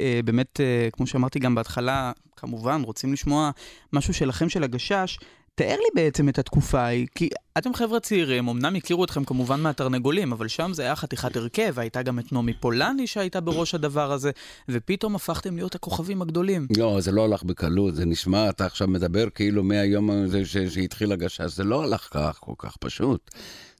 [0.00, 3.50] אה, באמת, אה, כמו שאמרתי גם בהתחלה, כמובן, רוצים לשמוע
[3.92, 5.18] משהו שלכם, של הגשש.
[5.60, 10.32] תאר לי בעצם את התקופה ההיא, כי אתם חבר'ה צעירים, אמנם הכירו אתכם כמובן מהתרנגולים,
[10.32, 14.30] אבל שם זה היה חתיכת הרכב, הייתה גם את נעמי פולני שהייתה בראש הדבר הזה,
[14.68, 16.66] ופתאום הפכתם להיות הכוכבים הגדולים.
[16.76, 21.56] לא, זה לא הלך בקלות, זה נשמע, אתה עכשיו מדבר כאילו מהיום הזה שהתחיל הגשש,
[21.56, 23.30] זה לא הלך כך כל כך פשוט.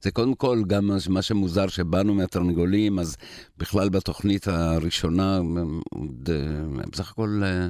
[0.03, 3.17] זה קודם כל גם מה שמוזר שבאנו מהתרנגולים, אז
[3.59, 5.41] בכלל בתוכנית הראשונה,
[6.93, 7.69] בסך הכל אה,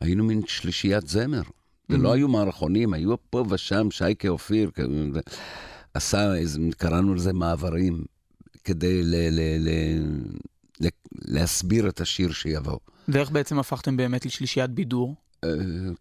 [0.00, 1.42] היינו מין שלישיית זמר.
[1.90, 2.14] זה לא mm-hmm.
[2.14, 4.70] היו מערכונים, היו פה ושם שייקה אופיר,
[5.94, 6.32] עשה,
[6.76, 8.04] קראנו לזה מעברים,
[8.64, 12.78] כדי ל, ל, ל, להסביר את השיר שיבוא.
[13.08, 15.14] ואיך בעצם הפכתם באמת לשלישיית בידור?
[15.44, 15.50] אה,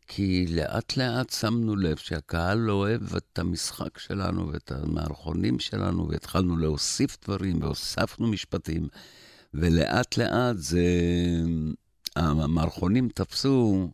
[0.07, 7.17] כי לאט לאט שמנו לב שהקהל אוהב את המשחק שלנו ואת המערכונים שלנו, והתחלנו להוסיף
[7.25, 8.87] דברים והוספנו משפטים,
[9.53, 10.81] ולאט לאט זה...
[12.15, 13.89] המערכונים תפסו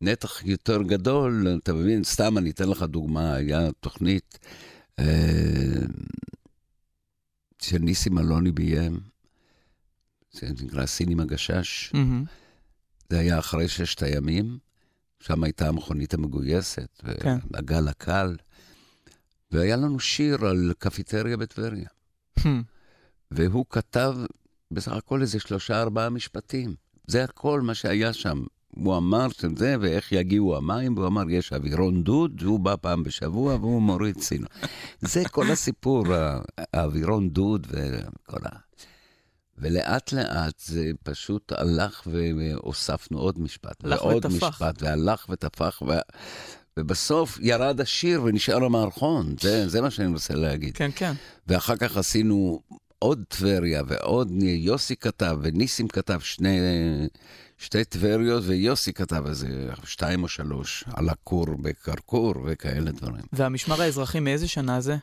[0.00, 2.04] נתח יותר גדול, אתה מבין?
[2.04, 4.38] סתם אני אתן לך דוגמה, היה תוכנית
[4.98, 5.84] אה,
[7.62, 9.00] של ניסים אלוני ביים,
[10.32, 11.92] זה נקרא סינים הגשש.
[11.92, 12.28] Mm-hmm.
[13.10, 14.58] זה היה אחרי ששת הימים,
[15.20, 17.38] שם הייתה המכונית המגויסת, כן.
[17.50, 18.36] והגל הקל,
[19.50, 21.88] והיה לנו שיר על קפיטריה בטבריה.
[22.38, 22.42] Hmm.
[23.30, 24.16] והוא כתב
[24.70, 26.74] בסך הכל איזה שלושה, ארבעה משפטים.
[27.06, 28.44] זה הכל מה שהיה שם.
[28.76, 33.54] הוא אמר שזה, ואיך יגיעו המים, והוא אמר, יש אווירון דוד, והוא בא פעם בשבוע,
[33.54, 34.46] והוא מוריד סינו.
[35.00, 36.04] זה כל הסיפור,
[36.74, 38.48] האווירון דוד וכל ה...
[39.58, 44.48] ולאט לאט זה פשוט הלך והוספנו עוד משפט, הלך ועוד ותפח.
[44.48, 45.92] משפט, והלך ותפח, ו...
[46.78, 50.76] ובסוף ירד השיר ונשאר המערכון, זה, זה מה שאני רוצה להגיד.
[50.76, 51.12] כן, כן.
[51.46, 52.60] ואחר כך עשינו
[52.98, 56.58] עוד טבריה ועוד, יוסי כתב וניסים כתב שני,
[57.58, 59.48] שתי טבריות, ויוסי כתב איזה
[59.84, 63.22] שתיים או שלוש על הכור בכרכור וכאלה דברים.
[63.32, 64.96] והמשמר האזרחי מאיזה שנה זה?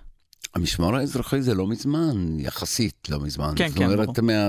[0.55, 3.53] המשמר האזרחי זה לא מזמן, יחסית לא מזמן.
[3.55, 4.21] כן, זאת כן, אומרת, ברור.
[4.21, 4.47] מה...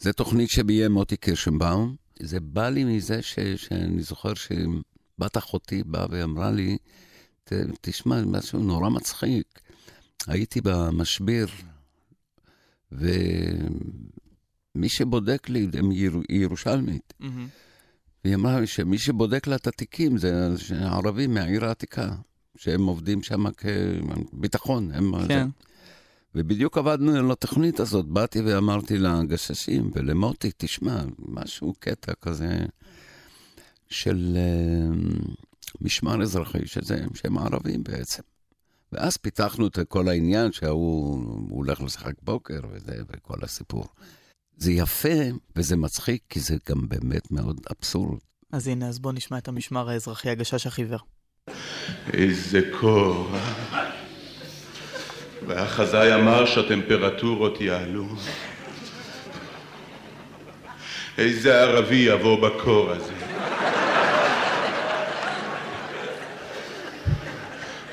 [0.00, 1.96] זו תוכנית שביים מוטי קירשנבאום.
[2.20, 3.38] זה בא לי מזה ש...
[3.56, 6.76] שאני זוכר שבת אחותי באה ואמרה לי,
[7.44, 9.46] "ת- תשמע, משהו נורא מצחיק.
[10.26, 11.46] הייתי במשביר,
[12.92, 17.14] ומי שבודק לי, הם יר- היא ירושלמית.
[17.20, 17.48] מהמם.
[18.24, 22.14] והיא אמרה שמי שבודק לה את התיקים זה ערבים מהעיר העתיקה,
[22.56, 24.90] שהם עובדים שם כביטחון.
[24.92, 25.48] הם כן.
[26.34, 32.64] ובדיוק עבדנו על התוכנית הזאת, באתי ואמרתי לגששים ולמוטי, תשמע, משהו, קטע כזה
[33.88, 34.94] של אה,
[35.80, 38.22] משמר אזרחי, שזה, שהם ערבים בעצם.
[38.92, 43.88] ואז פיתחנו את כל העניין שההוא הוא הולך לשחק בוקר וזה, וכל הסיפור.
[44.56, 45.08] זה יפה
[45.56, 48.18] וזה מצחיק, כי זה גם באמת מאוד אבסורד.
[48.52, 50.98] אז הנה, אז בוא נשמע את המשמר האזרחי, הגשש החיוור.
[52.12, 53.30] איזה קור?
[55.46, 58.06] והחזאי אמר שהטמפרטורות יעלו.
[61.18, 63.21] איזה ערבי יבוא בקור הזה.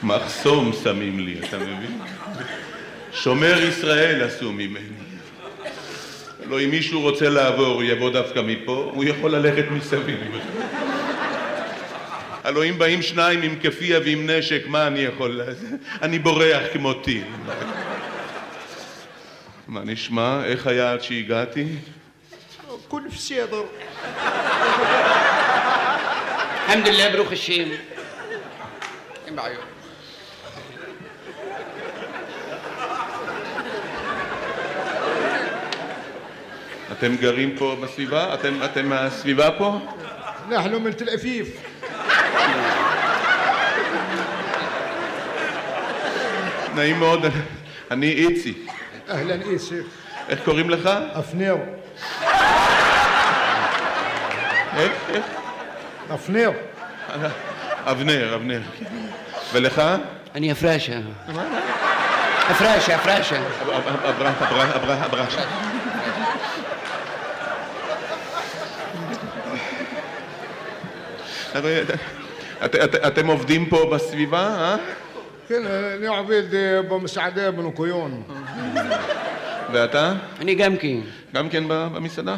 [0.04, 2.02] מחסום שמים לי, אתה מבין?
[3.14, 4.86] שומר ישראל עשו ממני.
[6.46, 10.20] לא, אם מישהו רוצה לעבור, יבוא דווקא מפה, הוא יכול ללכת מסביב.
[12.44, 15.42] הלוא אם באים שניים עם כפייה ועם נשק, מה אני יכול
[16.02, 17.24] אני בורח כמו טיל.
[19.68, 20.46] מה נשמע?
[20.46, 21.66] איך היה עד שהגעתי?
[22.88, 23.64] כול בסדר.
[26.70, 27.70] אלחמדוללה ברוך השם.
[29.28, 29.69] אין בעיות.
[36.99, 38.35] אתם גרים פה בסביבה?
[38.35, 39.79] אתם, אתם מהסביבה פה?
[40.51, 41.49] نحن من تل أفيف
[46.75, 47.27] נעים מאוד,
[47.91, 48.55] אני איצי.
[49.11, 49.83] أهلا إيسي
[50.29, 50.91] איך קוראים לך?
[51.13, 51.57] أفنير
[54.77, 54.93] איך?
[55.11, 55.25] איך?
[56.11, 56.53] أفنير
[57.87, 58.61] אבנר, אבנר.
[59.53, 59.83] ולך?
[60.35, 60.99] אני הפרשה.
[62.49, 63.43] הפרשה, הפרשה.
[64.09, 64.33] אברה,
[65.07, 65.27] אברה,
[73.08, 74.76] אתם עובדים פה בסביבה, אה?
[75.48, 75.62] כן,
[75.98, 78.24] אני עובד אה, במסעדה בנוקיון.
[79.72, 80.14] ואתה?
[80.42, 80.98] אני גם כן.
[81.34, 82.36] גם כן במסעדה?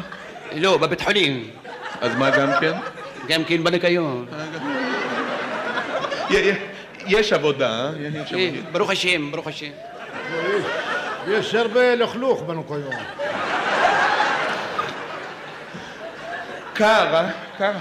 [0.56, 1.50] לא, בבית חולים.
[2.00, 2.72] אז מה גם כן?
[3.28, 4.26] גם כן בנקיון.
[6.30, 6.52] אה?
[7.06, 7.90] יש עבודה.
[8.34, 8.50] אה?
[8.72, 9.70] ברוך השם, ברוך השם.
[11.28, 12.94] יש הרבה לכלוך בניקיון.
[16.74, 17.30] קר, אה?
[17.58, 17.72] קר.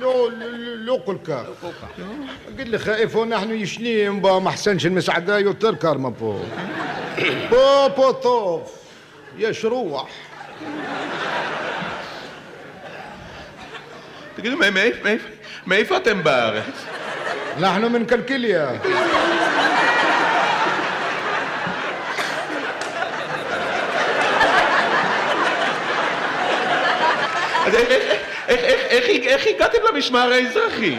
[0.00, 0.28] لو
[0.74, 1.46] لو كل كار
[2.58, 6.38] قلت لي خايف ونحن يشنين با ما حسنش المسعدة يوتر كارما بو.
[7.50, 8.62] بو بو طوف.
[9.50, 10.08] شروح.
[14.36, 15.18] تقول ما ما ما
[15.66, 16.62] ما فاتن بار
[17.60, 18.80] نحن من كلكليا
[27.66, 27.78] هذا
[28.53, 30.97] איך- איך- איך- איך- איך- איך הגעתם למשמר האזרחי?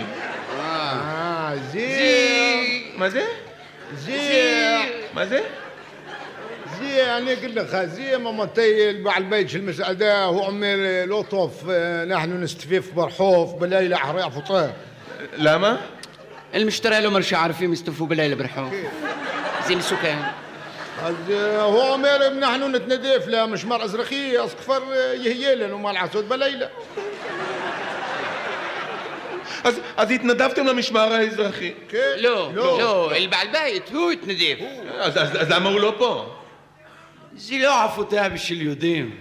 [0.60, 3.22] آه زي מה זה?
[4.06, 4.78] زي
[5.14, 5.40] מה זה?
[6.80, 10.74] زي يعني اقول لك زي ما متي بعد البيت المساعدة هو عمي
[11.06, 14.70] لطف آه، نحن نستفيف برحوف بليلة أحرق فطير
[15.38, 15.80] למה?
[16.54, 18.72] المشترى لو مرشا عارفين يستفوا بالليل برحوم
[19.68, 20.22] زين السكان
[21.04, 25.54] אז אה, הוא אומר אם אנחנו נתנדף למשמר אזרחי אז כבר אה, יהיה
[29.65, 31.73] אז, אז התנדבתם למשמר האזרחי.
[31.89, 32.13] כן.
[32.17, 34.55] לא, לא, לא, בעל בית, הוא התנדב.
[34.61, 36.35] אה, אז, אז, אז למה הוא לא פה?
[37.35, 39.15] זה לא עפותה בשביל יהודים.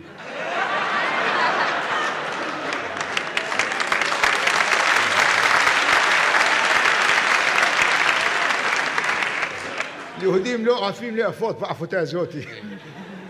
[10.22, 12.34] יהודים לא עפים לעפות בעפותה הזאת.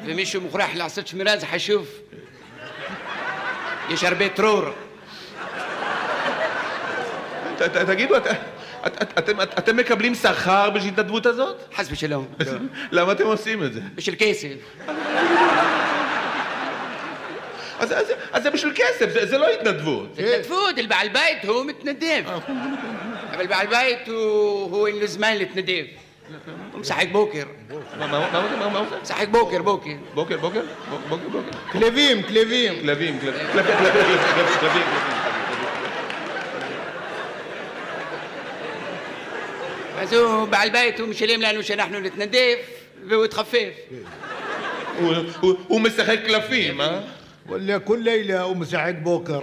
[0.04, 1.86] ומישהו מוכרח לעשות שמירה זה חשוב.
[3.90, 4.64] יש הרבה טרור.
[7.58, 11.56] ת- ת- תגידו, את- את- את- אתם- את- אתם מקבלים שכר בשביל ההתנדבות הזאת?
[11.76, 12.26] חס ושלום.
[12.92, 13.80] למה אתם עושים את זה?
[13.94, 14.48] בשביל כסף.
[17.78, 20.08] אז- אז אז זה בשביל כסף, זה- זה לא התנדבות.
[20.16, 22.22] זה התנדבות, בעל בית הוא מתנדב.
[23.34, 25.84] אבל בעל בית הוא אין לו זמן להתנדב.
[26.72, 27.42] הוא משחק בוקר.
[27.98, 28.24] מה- הוא
[28.58, 28.96] מה הוא עושה?
[29.02, 29.90] משחק בוקר, בוקר.
[30.14, 30.60] בוקר, בוקר?
[31.08, 31.48] בוקר, בוקר.
[31.72, 32.80] כלבים, כלבים.
[32.80, 34.82] כלבים, כלבים, כלבים, כלבים, כלבים, כלבים.
[40.03, 42.55] אז הוא בעל בית, הוא משלם לנו שאנחנו נתנדב,
[43.07, 43.69] והוא יתחפף.
[44.99, 46.99] הוא- הוא- הוא משחק קלפים, אה?
[47.49, 49.41] ولا كل ليلة أقوم مساعد بوكر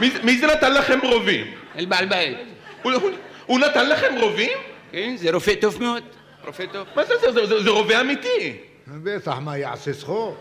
[0.00, 1.46] מי זה- מי זה נתן לכם רובים?
[1.88, 2.36] בעל בית.
[2.82, 3.10] הוא- הוא-
[3.46, 4.58] הוא נתן לכם רובים?
[4.92, 6.02] כן, זה רופא טוב מאוד.
[6.46, 6.86] רופא טוב.
[6.96, 8.56] מה זה, זה- זה- זה- זה רובה אמיתי.
[8.86, 10.36] بيصح ما يعسس خوك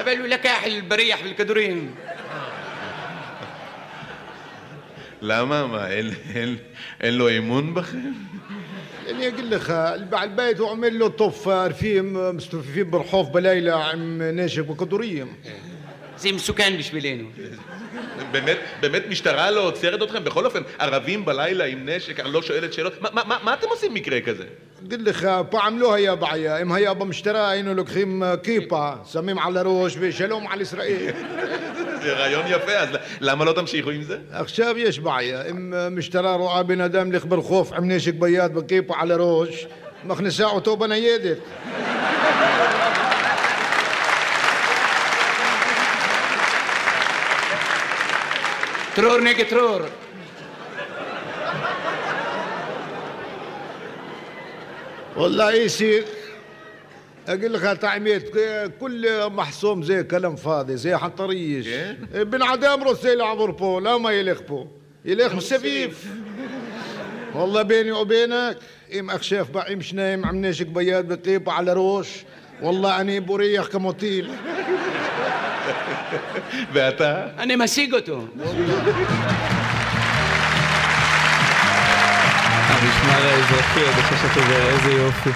[0.00, 1.94] אבל הוא לקח לבריח ולכדורים.
[5.21, 5.67] למה?
[5.67, 6.55] מה, אין, אין,
[7.01, 8.11] אין לו אמון בכם?
[9.09, 9.73] אני אגיד לך,
[10.09, 15.33] בעל בית הוא עומד לו טוב, ערפים מסתובבים ברחוב בלילה עם נשק וכדורים.
[16.17, 17.29] זה מסוכן בשבילנו.
[18.31, 20.23] באמת, באמת משטרה לא עוצרת אתכם?
[20.23, 23.01] בכל אופן, ערבים בלילה עם נשק, אני לא שואלת שאלות.
[23.01, 24.43] מה, מה, מה, מה אתם עושים מקרה כזה?
[24.85, 26.57] אגיד לך, פעם לא היה בעיה.
[26.57, 31.11] אם היה במשטרה, היינו לוקחים אה, כיפה, שמים על הראש ושלום על ישראל.
[32.02, 32.88] זה רעיון יפה, אז
[33.20, 34.16] למה לא תמשיכו עם זה?
[34.32, 39.10] עכשיו יש בעיה, אם משטרה רואה בן אדם הולך ברחוב עם נשק ביד וכיפה על
[39.10, 39.66] הראש,
[40.04, 41.38] מכניסה אותו בניידת.
[48.94, 49.80] טרור נגד טרור.
[55.16, 56.04] والله يصير
[57.28, 58.30] اقول لك تعميت
[58.80, 61.68] كل محصوم زي كلام فاضي زي حطريش
[62.14, 64.66] بن عدام رسي يلعبر بو لا ما يلخ بو
[65.04, 66.04] يلخ مسفيف
[67.34, 68.58] والله بيني وبينك
[68.98, 72.08] ام اخشاف بقى مش نايم عم ناشك بياد بقيبة على روش
[72.62, 74.30] والله اني بريح كموتيل
[76.72, 77.26] ואתה?
[77.38, 78.24] אני משיג אותו.
[82.68, 85.30] המשמר האזרחי, הגשש הטובה, איזה יופי.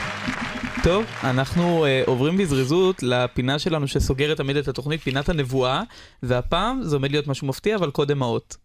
[0.86, 5.82] טוב, אנחנו uh, עוברים בזריזות לפינה שלנו שסוגרת תמיד את התוכנית, פינת הנבואה,
[6.24, 8.58] והפעם זה עומד להיות משהו מפתיע, אבל קודם האות.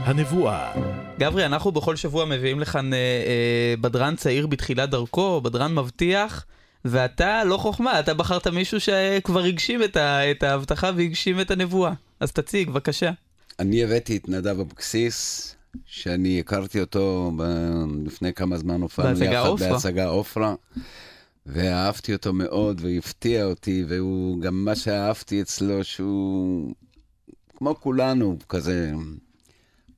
[0.00, 0.72] הנבואה.
[1.18, 6.46] גברי, אנחנו בכל שבוע מביאים לכאן uh, uh, בדרן צעיר בתחילת דרכו, בדרן מבטיח,
[6.84, 11.92] ואתה לא חוכמה, אתה בחרת מישהו שכבר הגשים את, ה, את ההבטחה והגשים את הנבואה.
[12.20, 13.10] אז תציג, בבקשה.
[13.58, 15.54] אני הבאתי את נדב אבקסיס,
[15.86, 19.72] שאני הכרתי אותו ב- לפני כמה זמן הופענו יחד עופרה.
[19.72, 20.54] בהצגה עופרה,
[21.46, 26.74] ואהבתי אותו מאוד והפתיע אותי, והוא גם מה שאהבתי אצלו, שהוא
[27.56, 28.92] כמו כולנו, כזה,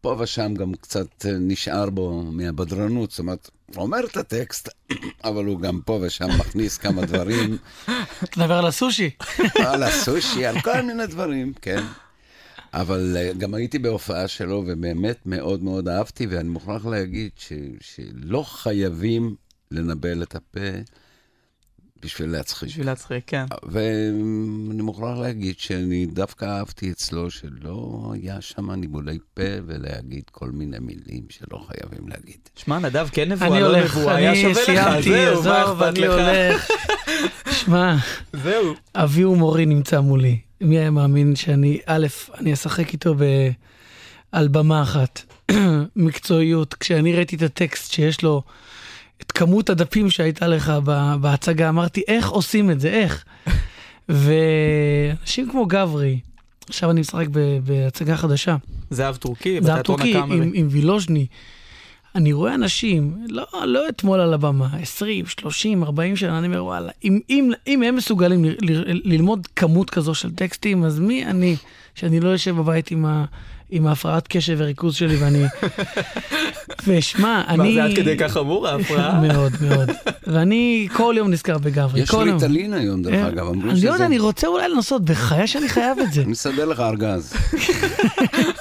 [0.01, 4.68] פה ושם גם קצת נשאר בו מהבדרנות, זאת אומרת, הוא אומר את הטקסט,
[5.24, 7.57] אבל הוא גם פה ושם מכניס כמה דברים.
[8.24, 9.11] אתה מדבר על הסושי.
[9.55, 11.83] על הסושי, על כל מיני דברים, כן.
[12.75, 18.43] אבל אה, גם הייתי בהופעה שלו, ובאמת מאוד מאוד אהבתי, ואני מוכרח להגיד ש, שלא
[18.47, 19.35] חייבים
[19.71, 20.68] לנבל את הפה
[22.03, 22.68] בשביל להצחיק.
[22.68, 23.45] בשביל להצחיק, כן.
[23.62, 30.79] ואני מוכרח להגיד שאני דווקא אהבתי אצלו שלא היה שם ניבולי פה ולהגיד כל מיני
[30.79, 32.49] מילים שלא חייבים להגיד.
[32.57, 35.99] שמע, נדב, כן נבואה, אני לא נבואה, היה אני שווה לך, זהו, מה עזוב, אכפת
[35.99, 36.12] אני לך?
[36.12, 36.68] הולך.
[37.61, 37.97] שמע,
[38.33, 38.75] זהו.
[38.95, 40.50] אבי הומורי נמצא מולי.
[40.61, 42.07] מי היה מאמין שאני, א',
[42.39, 43.51] אני אשחק איתו ב...
[44.33, 45.23] על במה אחת.
[45.97, 46.75] מקצועיות.
[46.75, 48.43] כשאני ראיתי את הטקסט שיש לו
[49.23, 50.73] את כמות הדפים שהייתה לך
[51.21, 52.89] בהצגה, אמרתי, איך עושים את זה?
[52.89, 53.25] איך?
[54.09, 56.21] ואנשים כמו גברי,
[56.69, 57.27] עכשיו אני משחק
[57.65, 58.57] בהצגה חדשה.
[58.91, 60.17] זהב טורקי, זהב טורקי.
[60.17, 61.27] עם, עם וילוז'ני.
[62.15, 66.93] אני רואה אנשים, לא, לא אתמול על הבמה, 20, 30, 40 שנה, אני אומר, וואלה,
[67.05, 71.57] אם, אם, אם הם מסוגלים ל, ל, ללמוד כמות כזו של טקסטים, אז מי אני,
[71.95, 73.25] שאני לא יושב בבית עם, ה,
[73.71, 75.45] עם ההפרעת קשב וריכוז שלי, ואני...
[76.87, 77.57] ושמע, אני...
[77.57, 79.21] מה, זה עד כדי כך חמור, ההפרעה?
[79.29, 79.91] מאוד, מאוד.
[80.27, 82.01] ואני כל יום נזכר בגברי.
[82.01, 82.39] יש כל יום.
[82.39, 84.07] ריטלין היום, דרך אה, אגב, אמרו אני לא יודע, שזה...
[84.07, 86.21] אני רוצה אולי לנסות, בחיי שאני חייב את זה.
[86.21, 87.33] אני מסדר לך ארגז.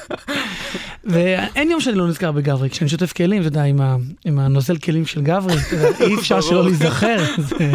[1.09, 3.95] ואין יום שאני לא נזכר בגברי, כשאני שוטף כלים, אתה יודע, עם, ה,
[4.25, 5.55] עם הנוזל כלים של גברי,
[6.01, 7.71] אי אפשר שלא להיזכר, זה,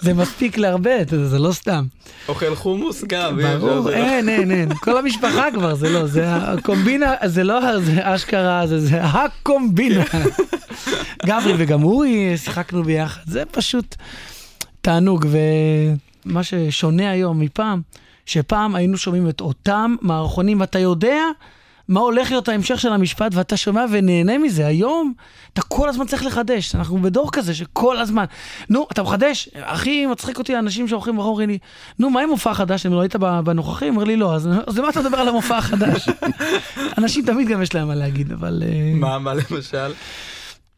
[0.00, 1.84] זה מספיק להרבה, אתה יודע, זה לא סתם.
[2.28, 3.40] אוכל חומוס גם.
[3.42, 8.66] ברור, אין, אין, אין, כל המשפחה כבר, זה לא, זה הקומבינה, זה לא, זה אשכרה,
[8.66, 10.04] זה, זה הקומבינה.
[11.26, 13.96] גברי וגם אורי שיחקנו ביחד, זה פשוט
[14.80, 15.26] תענוג,
[16.26, 17.80] ומה ששונה היום מפעם,
[18.26, 21.22] שפעם היינו שומעים את אותם מערכונים, ואתה יודע
[21.90, 24.66] מה הולך להיות ההמשך של המשפט, ואתה שומע ונהנה מזה.
[24.66, 25.12] היום
[25.52, 28.24] אתה כל הזמן צריך לחדש, אנחנו בדור כזה שכל הזמן,
[28.68, 31.58] נו, אתה מחדש, הכי מצחיק אותי האנשים שהולכים ברחוב, אומרים לי,
[31.98, 32.86] נו, מה עם מופע חדש?
[32.86, 33.94] אם לא היית בנוכחים?
[33.94, 36.08] אומר לי, לא, אז אז למה אתה מדבר על המופע החדש?
[36.98, 38.62] אנשים תמיד גם יש להם מה להגיד, אבל...
[38.66, 39.92] אה, מה, מה למשל?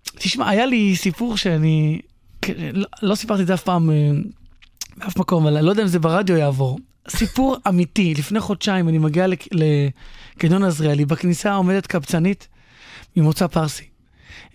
[0.04, 2.00] תשמע, היה לי סיפור שאני,
[2.72, 3.96] לא, לא סיפרתי את זה אף פעם, אה,
[4.96, 6.78] באף מקום, אבל אני לא יודע אם זה ברדיו יעבור.
[7.08, 12.48] סיפור אמיתי, לפני חודשיים אני מגיע לקניון עזריאלי, בכניסה עומדת קבצנית
[13.16, 13.84] ממוצא פרסי.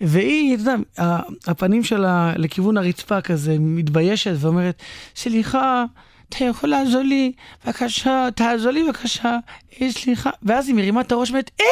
[0.00, 4.82] והיא, אתה יודע, הפנים שלה לכיוון הרצפה כזה, מתביישת ואומרת,
[5.16, 5.84] סליחה,
[6.28, 7.32] אתה יכול לעזור לי,
[7.64, 9.36] בבקשה, תעזור לי בבקשה,
[9.80, 10.30] אה, סליחה.
[10.42, 11.66] ואז היא מרימה את הראש ואומרת, אה,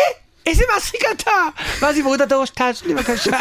[0.47, 1.31] איזה מעסיק אתה!
[1.81, 3.39] ואז היא מורידה את הראש, תעזור לי בבקשה.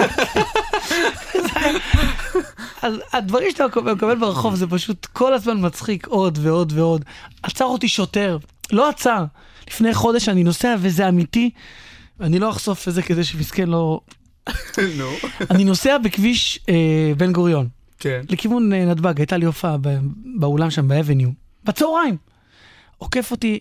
[2.82, 7.06] אז הדברים שאתה מקבל ברחוב זה פשוט כל הזמן מצחיק עוד ועוד ועוד.
[7.44, 8.38] עצר אותי שוטר,
[8.72, 9.24] לא עצר.
[9.68, 11.50] לפני חודש אני נוסע וזה אמיתי.
[12.20, 14.00] אני לא אחשוף את זה כדי שמסכן לא...
[14.98, 15.12] נו.
[15.52, 17.68] אני נוסע בכביש אה, בן גוריון.
[18.00, 18.22] כן.
[18.30, 19.78] לכיוון אה, נתב"ג, הייתה לי הופעה
[20.40, 21.30] באולם שם, באבניו.
[21.64, 22.18] בצהריים.
[22.98, 23.60] עוקף אותי,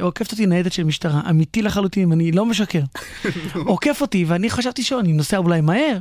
[0.00, 2.82] עוקפת אותי ניידת של משטרה, אמיתי לחלוטין, אני לא משקר.
[3.66, 5.98] עוקף אותי, ואני חשבתי שאני נוסע אולי מהר.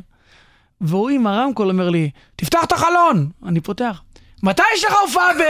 [0.82, 3.30] והוא עם הרמקול אומר לי, תפתח את החלון!
[3.46, 4.02] אני פותח.
[4.44, 5.42] מתי יש לך הופעה ב...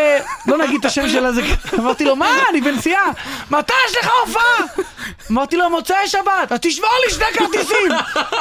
[0.47, 1.41] לא נגיד את השם של הזה.
[1.79, 2.39] אמרתי לו, מה?
[2.49, 3.11] אני בנסיעה.
[3.51, 4.85] מתי יש לך הופעה?
[5.31, 6.51] אמרתי לו, מוצאי שבת.
[6.51, 7.91] אז תשמור לי שני כרטיסים.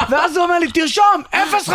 [0.09, 1.69] ואז הוא אומר לי, תרשום, 0.50.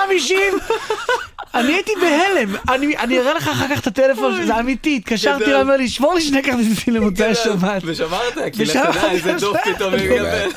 [1.55, 2.57] אני הייתי בהלם.
[2.69, 4.97] אני אני אראה לך אחר כך את הטלפון, זה אמיתי.
[4.97, 7.83] התקשרתי, הוא אומר לי, שמור לי שני כרטיסים למוצאי שבת.
[7.85, 10.49] ושמרת, כי ושמרתי, תדע איזה דוף פתאום יגבר.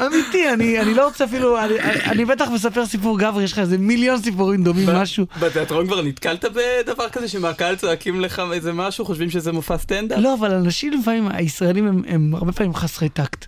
[0.00, 1.74] אמיתי, אני אני לא רוצה אפילו, אני-
[2.06, 5.26] אני בטח מספר סיפור גברי, יש לך איזה מיליון סיפורים דומים, משהו.
[5.40, 10.18] בתיאטרון כבר נתקלת בדבר כזה שמהקהל צועקים לך איזה משהו, חושבים שזה מופע סטנדאפ?
[10.18, 13.46] לא, אבל אנשים לפעמים, הישראלים הם, הם הרבה פעמים חסרי טקט.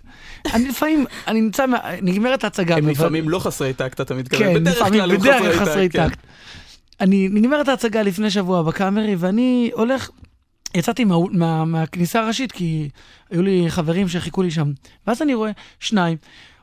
[0.53, 1.65] אני לפעמים, אני נמצא,
[2.01, 2.75] נגמרת ההצגה.
[2.75, 4.43] הם לפעמים לא חסרי טקט, אתה מתכוון.
[4.53, 6.09] כן, לפעמים, הם בדרך כלל חסרי טקט.
[6.09, 6.17] טקט.
[7.01, 10.09] אני, נגמרת ההצגה לפני שבוע בקאמרי, ואני הולך,
[10.75, 12.89] יצאתי מה, מה, מהכניסה הראשית, כי
[13.29, 14.71] היו לי חברים שחיכו לי שם.
[15.07, 16.17] ואז אני רואה שניים.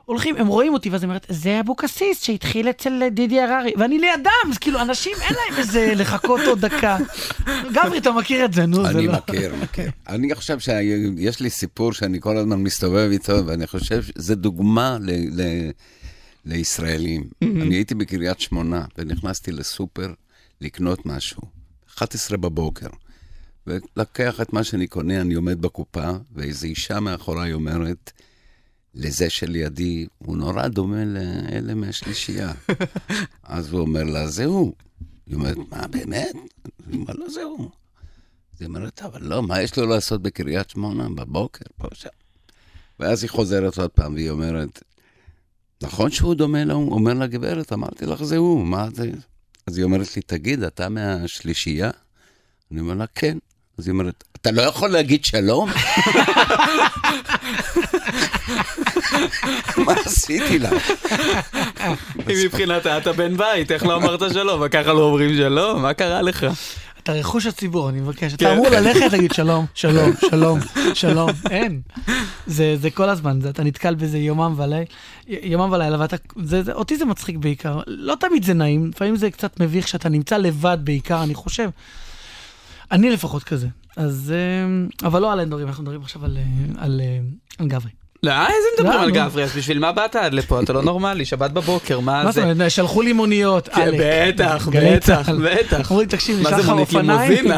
[0.04, 4.50] הולכים, הם רואים אותי, ואז אני אומרת, זה אבוקסיס שהתחיל אצל דידי הררי, ואני לידם,
[4.50, 6.98] אז כאילו, אנשים אין להם איזה לחכות עוד דקה.
[7.72, 9.12] גברי, אתה מכיר את זה, נו, זה אני לא...
[9.12, 9.90] מכיר, מכיר.
[10.08, 15.40] אני חושב שיש לי סיפור שאני כל הזמן מסתובב איתו, ואני חושב שזה דוגמה ל-
[15.40, 15.70] ל-
[16.44, 17.24] לישראלים.
[17.42, 20.12] אני הייתי בקריית שמונה, ונכנסתי לסופר
[20.60, 21.42] לקנות משהו,
[21.94, 22.88] 11 בבוקר.
[23.66, 28.12] ולקח את מה שאני קונה, אני עומד בקופה, ואיזו אישה מאחוריי אומרת,
[28.94, 32.52] לזה שלידי, הוא נורא דומה לאלה מהשלישייה.
[33.42, 34.72] אז הוא אומר לה, זה הוא.
[35.26, 36.34] היא אומרת, מה, באמת?
[36.90, 37.70] היא אומרת לו, זה הוא.
[38.54, 42.08] אז היא אומרת, אבל לא, מה יש לו לעשות בקריית שמונה בבוקר, פה שם?
[43.00, 44.82] ואז היא חוזרת עוד פעם, והיא אומרת,
[45.82, 46.92] נכון שהוא דומה להוא?
[46.92, 49.10] אומר לה, גברת, אמרתי לך, זה הוא, מה זה?
[49.66, 51.90] אז היא אומרת לי, תגיד, אתה מהשלישייה?
[52.70, 53.38] אני אומר לה, כן.
[53.78, 55.70] אז היא אומרת, אתה לא יכול להגיד שלום?
[59.86, 60.70] מה עשיתי לה?
[62.18, 64.68] אם מבחינתה אתה בן בית, איך לא אמרת שלום?
[64.68, 65.82] ככה לא אומרים שלום?
[65.82, 66.46] מה קרה לך?
[67.02, 68.34] אתה רכוש הציבור, אני מבקש.
[68.34, 68.46] כן.
[68.46, 70.58] אתה אמור ללכת להגיד שלום, שלום, שלום,
[70.94, 71.30] שלום.
[71.50, 71.80] אין.
[72.46, 74.84] זה זה כל הזמן, זה- אתה נתקל בזה יומם ולילה,
[75.28, 77.80] יומם ולילה, ואתה, זה- זה- אותי זה מצחיק בעיקר.
[77.86, 81.68] לא תמיד זה נעים, לפעמים זה קצת מביך שאתה נמצא לבד בעיקר, אני חושב.
[82.92, 83.66] אני לפחות כזה.
[83.96, 84.32] אז,
[85.02, 86.42] אה, אבל לא על האנדורים, אנחנו מדברים עכשיו על, אה,
[86.84, 87.18] על, אה,
[87.58, 87.90] על גברי.
[88.22, 89.10] לא, איזה מדברים לא, על.
[89.10, 90.60] גברי, אז בשביל מה באת עד לפה?
[90.60, 92.50] אתה לא נורמלי, שבת בבוקר, מה מה זאת זה?
[92.52, 94.00] אומרת, שלחו לי מוניות, כן, עלק.
[94.34, 95.48] בטח, גלי בטח, צה"ל.
[95.48, 95.90] בטח.
[95.90, 97.44] אמרו לי, תקשיב, מה נשלח זה לך אופניים?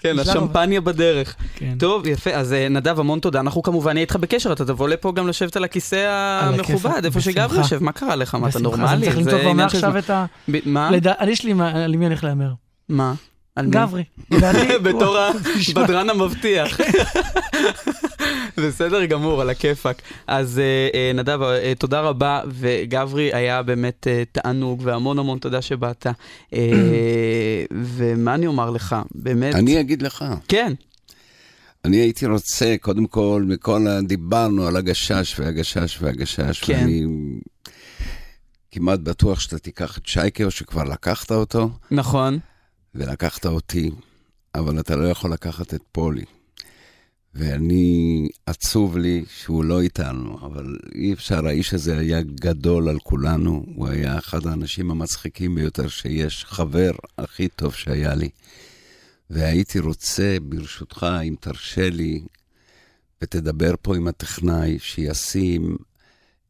[0.00, 1.34] כן, השמפניה בדרך.
[1.54, 1.74] כן.
[1.78, 3.40] טוב, יפה, אז אה, נדב, המון תודה.
[3.40, 6.06] אנחנו כמובן נהיה איתך בקשר, אתה תבוא לפה גם לשבת על הכיסא
[6.42, 7.58] המכובד, איפה שגברי.
[7.58, 8.34] יושב, מה קרה לך?
[8.34, 9.00] מה, אתה נורמלי?
[9.04, 9.98] צריך זה למצוא כבר מעכשיו.
[9.98, 10.24] את ה...
[10.66, 10.90] מה?
[11.28, 12.52] יש לי, מה- על מי אני הולך להמר?
[12.88, 13.14] מה?
[13.56, 13.70] על?
[13.70, 14.04] גברי.
[14.84, 15.16] בתור.
[15.68, 16.80] הבדרן המבטיח.
[18.58, 20.02] בסדר גמור, על הכיפאק.
[20.26, 26.06] אז אה, אה, נדב, אה, תודה רבה, וגברי היה באמת תענוג, והמון המון תודה שבאת.
[27.96, 29.54] ומה אני אומר לך, באמת...
[29.54, 30.24] אני אגיד לך.
[30.48, 30.72] כן.
[31.84, 34.00] אני הייתי רוצה, קודם כל, מכל ה...
[34.00, 36.74] דיברנו על הגשש והגשש והגשש, כן.
[36.74, 37.04] ואני
[38.70, 42.38] כמעט בטוח שאתה תיקח את שייקה, או שכבר לקחת אותו, נכון.
[42.96, 43.90] ולקחת אותי,
[44.54, 46.24] אבל אתה לא יכול לקחת את פולי.
[47.34, 53.64] ואני, עצוב לי שהוא לא איתנו, אבל אי אפשר, האיש הזה היה גדול על כולנו,
[53.74, 58.28] הוא היה אחד האנשים המצחיקים ביותר שיש, חבר הכי טוב שהיה לי.
[59.30, 62.22] והייתי רוצה, ברשותך, אם תרשה לי,
[63.22, 65.76] ותדבר פה עם הטכנאי, שישים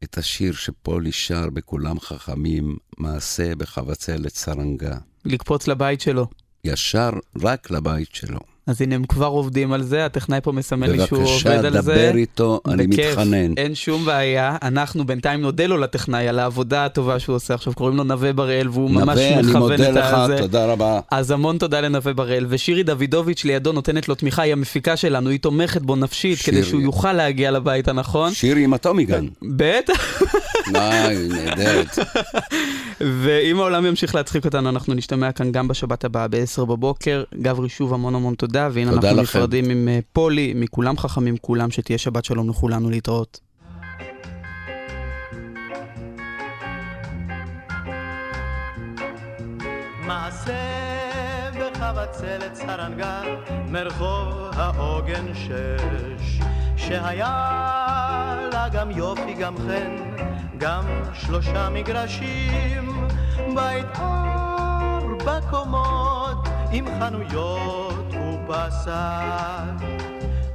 [0.03, 4.97] את השיר שפולי שר בכולם חכמים, מעשה בחבצלת סרנגה.
[5.27, 6.27] לקפוץ לבית שלו.
[6.63, 7.09] ישר
[7.43, 8.39] רק לבית שלו.
[8.67, 11.81] אז הנה, הם כבר עובדים על זה, הטכנאי פה מסמן לי שהוא בבקשה, עובד על
[11.81, 11.93] זה.
[11.93, 13.53] דבר איתו, אני בכיף, מתחנן.
[13.57, 14.57] אין שום בעיה.
[14.61, 18.69] אנחנו בינתיים נודה לו לטכנאי על העבודה הטובה שהוא עושה עכשיו, קוראים לו נווה בראל,
[18.69, 20.37] והוא ממש נווה, אני מכוון מודה את לך, הזה.
[20.37, 20.99] תודה רבה.
[21.11, 25.39] אז המון תודה לנווה בראל, ושירי דוידוביץ' לידו נותנת לו תמיכה, היא המפיקה שלנו, היא
[25.39, 26.63] תומכת בו נפשית, כדי שירי.
[26.63, 28.33] שהוא יוכל להגיע לבית הנכון.
[28.33, 29.25] שירי עם הטומיגן.
[29.41, 30.21] בטח.
[30.71, 31.99] די, נהדרת.
[33.23, 37.23] ואם העולם ימשיך להצחיק אותנו, אנחנו נשתמע כאן גם בשבת הבאה ב-10 בבוקר.
[37.41, 39.37] גברי, שוב המון המון תודה, והנה תודה אנחנו לכם.
[39.37, 43.39] נפרדים עם אה, פולי, מכולם חכמים כולם, שתהיה שבת שלום לכולנו להתראות.
[52.07, 53.21] בחבצלת סרנגה
[53.67, 56.39] מרחוב העוגן שש
[56.77, 59.95] שהיה לה גם יופי גם חן
[60.57, 60.83] גם
[61.13, 63.07] שלושה מגרשים
[63.55, 66.37] בית ארבע קומות
[66.71, 68.13] עם חנויות
[68.47, 69.87] ובשר.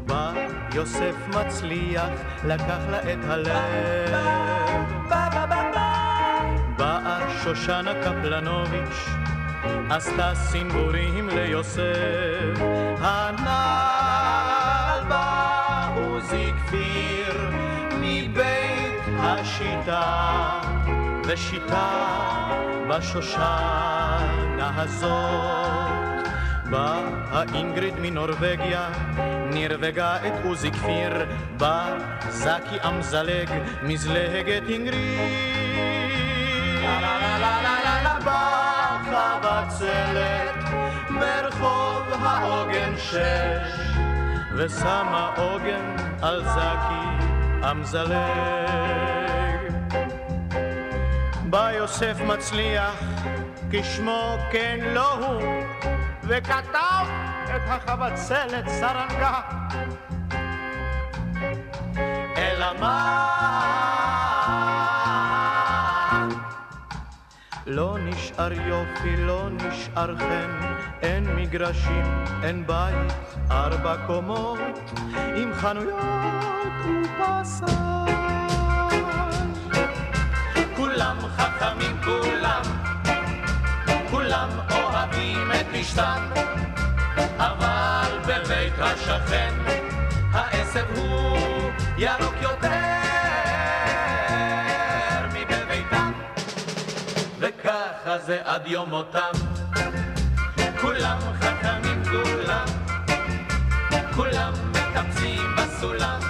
[0.06, 0.32] בא
[0.74, 2.10] יוסף מצליח
[2.44, 4.12] לקח לה את הלב.
[6.78, 9.08] באה שושנה קפלנוביץ'
[9.90, 12.60] עשתה סינבורים ליוסף.
[13.00, 17.50] הנעל בא עוזי כפיר
[18.00, 20.60] מבית השיטה
[21.26, 21.88] ושיטה
[22.88, 26.01] בשושנה הזאת
[26.72, 28.88] באה אינגריד מנורבגיה
[29.52, 31.26] נרווגה את עוזי כפיר.
[31.56, 31.98] בא
[32.28, 33.50] זקי אמזלג
[33.82, 35.20] מזלגת אינגריד
[39.04, 40.54] בחבצלת
[41.20, 43.96] ברחוב העוגן שש
[44.56, 47.26] ושמה עוגן על זקי
[47.70, 48.12] אמזלג.
[51.50, 53.02] בא יוסף מצליח
[53.70, 55.61] כשמו כן לא הוא
[56.34, 57.06] וכתב
[57.56, 59.40] את החבצלת סרנגה.
[62.36, 63.28] אלא מה
[67.66, 73.12] לא נשאר יופי, לא נשאר חן, אין מגרשים, אין בית,
[73.50, 74.58] ארבע קומות,
[75.36, 76.02] עם חנויות
[76.84, 77.62] ופסאז'.
[80.76, 82.81] כולם חכמים, כולם
[85.12, 86.28] אוהבים את פשתן,
[87.38, 89.54] אבל בבית השכן
[90.32, 91.38] העשב הוא
[91.98, 92.70] ירוק יותר
[95.32, 96.12] מבביתם.
[97.38, 99.32] וככה זה עד יום מותם.
[100.80, 102.66] כולם חכמים, כולם,
[104.14, 106.20] כולם מקבצים בסולם,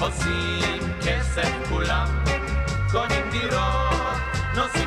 [0.00, 2.24] עושים כסף כולם,
[2.90, 4.16] קונים דירות,
[4.54, 4.85] נוסעים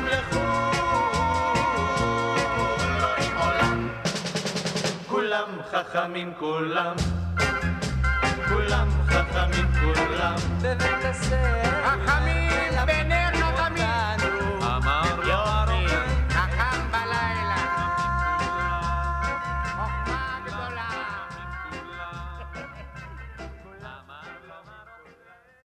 [5.72, 6.96] חכמים כולם.
[8.48, 10.34] כולם חכמים כולם.
[10.62, 11.70] בבית הספר.
[11.84, 12.50] חכמים
[12.86, 13.39] בנר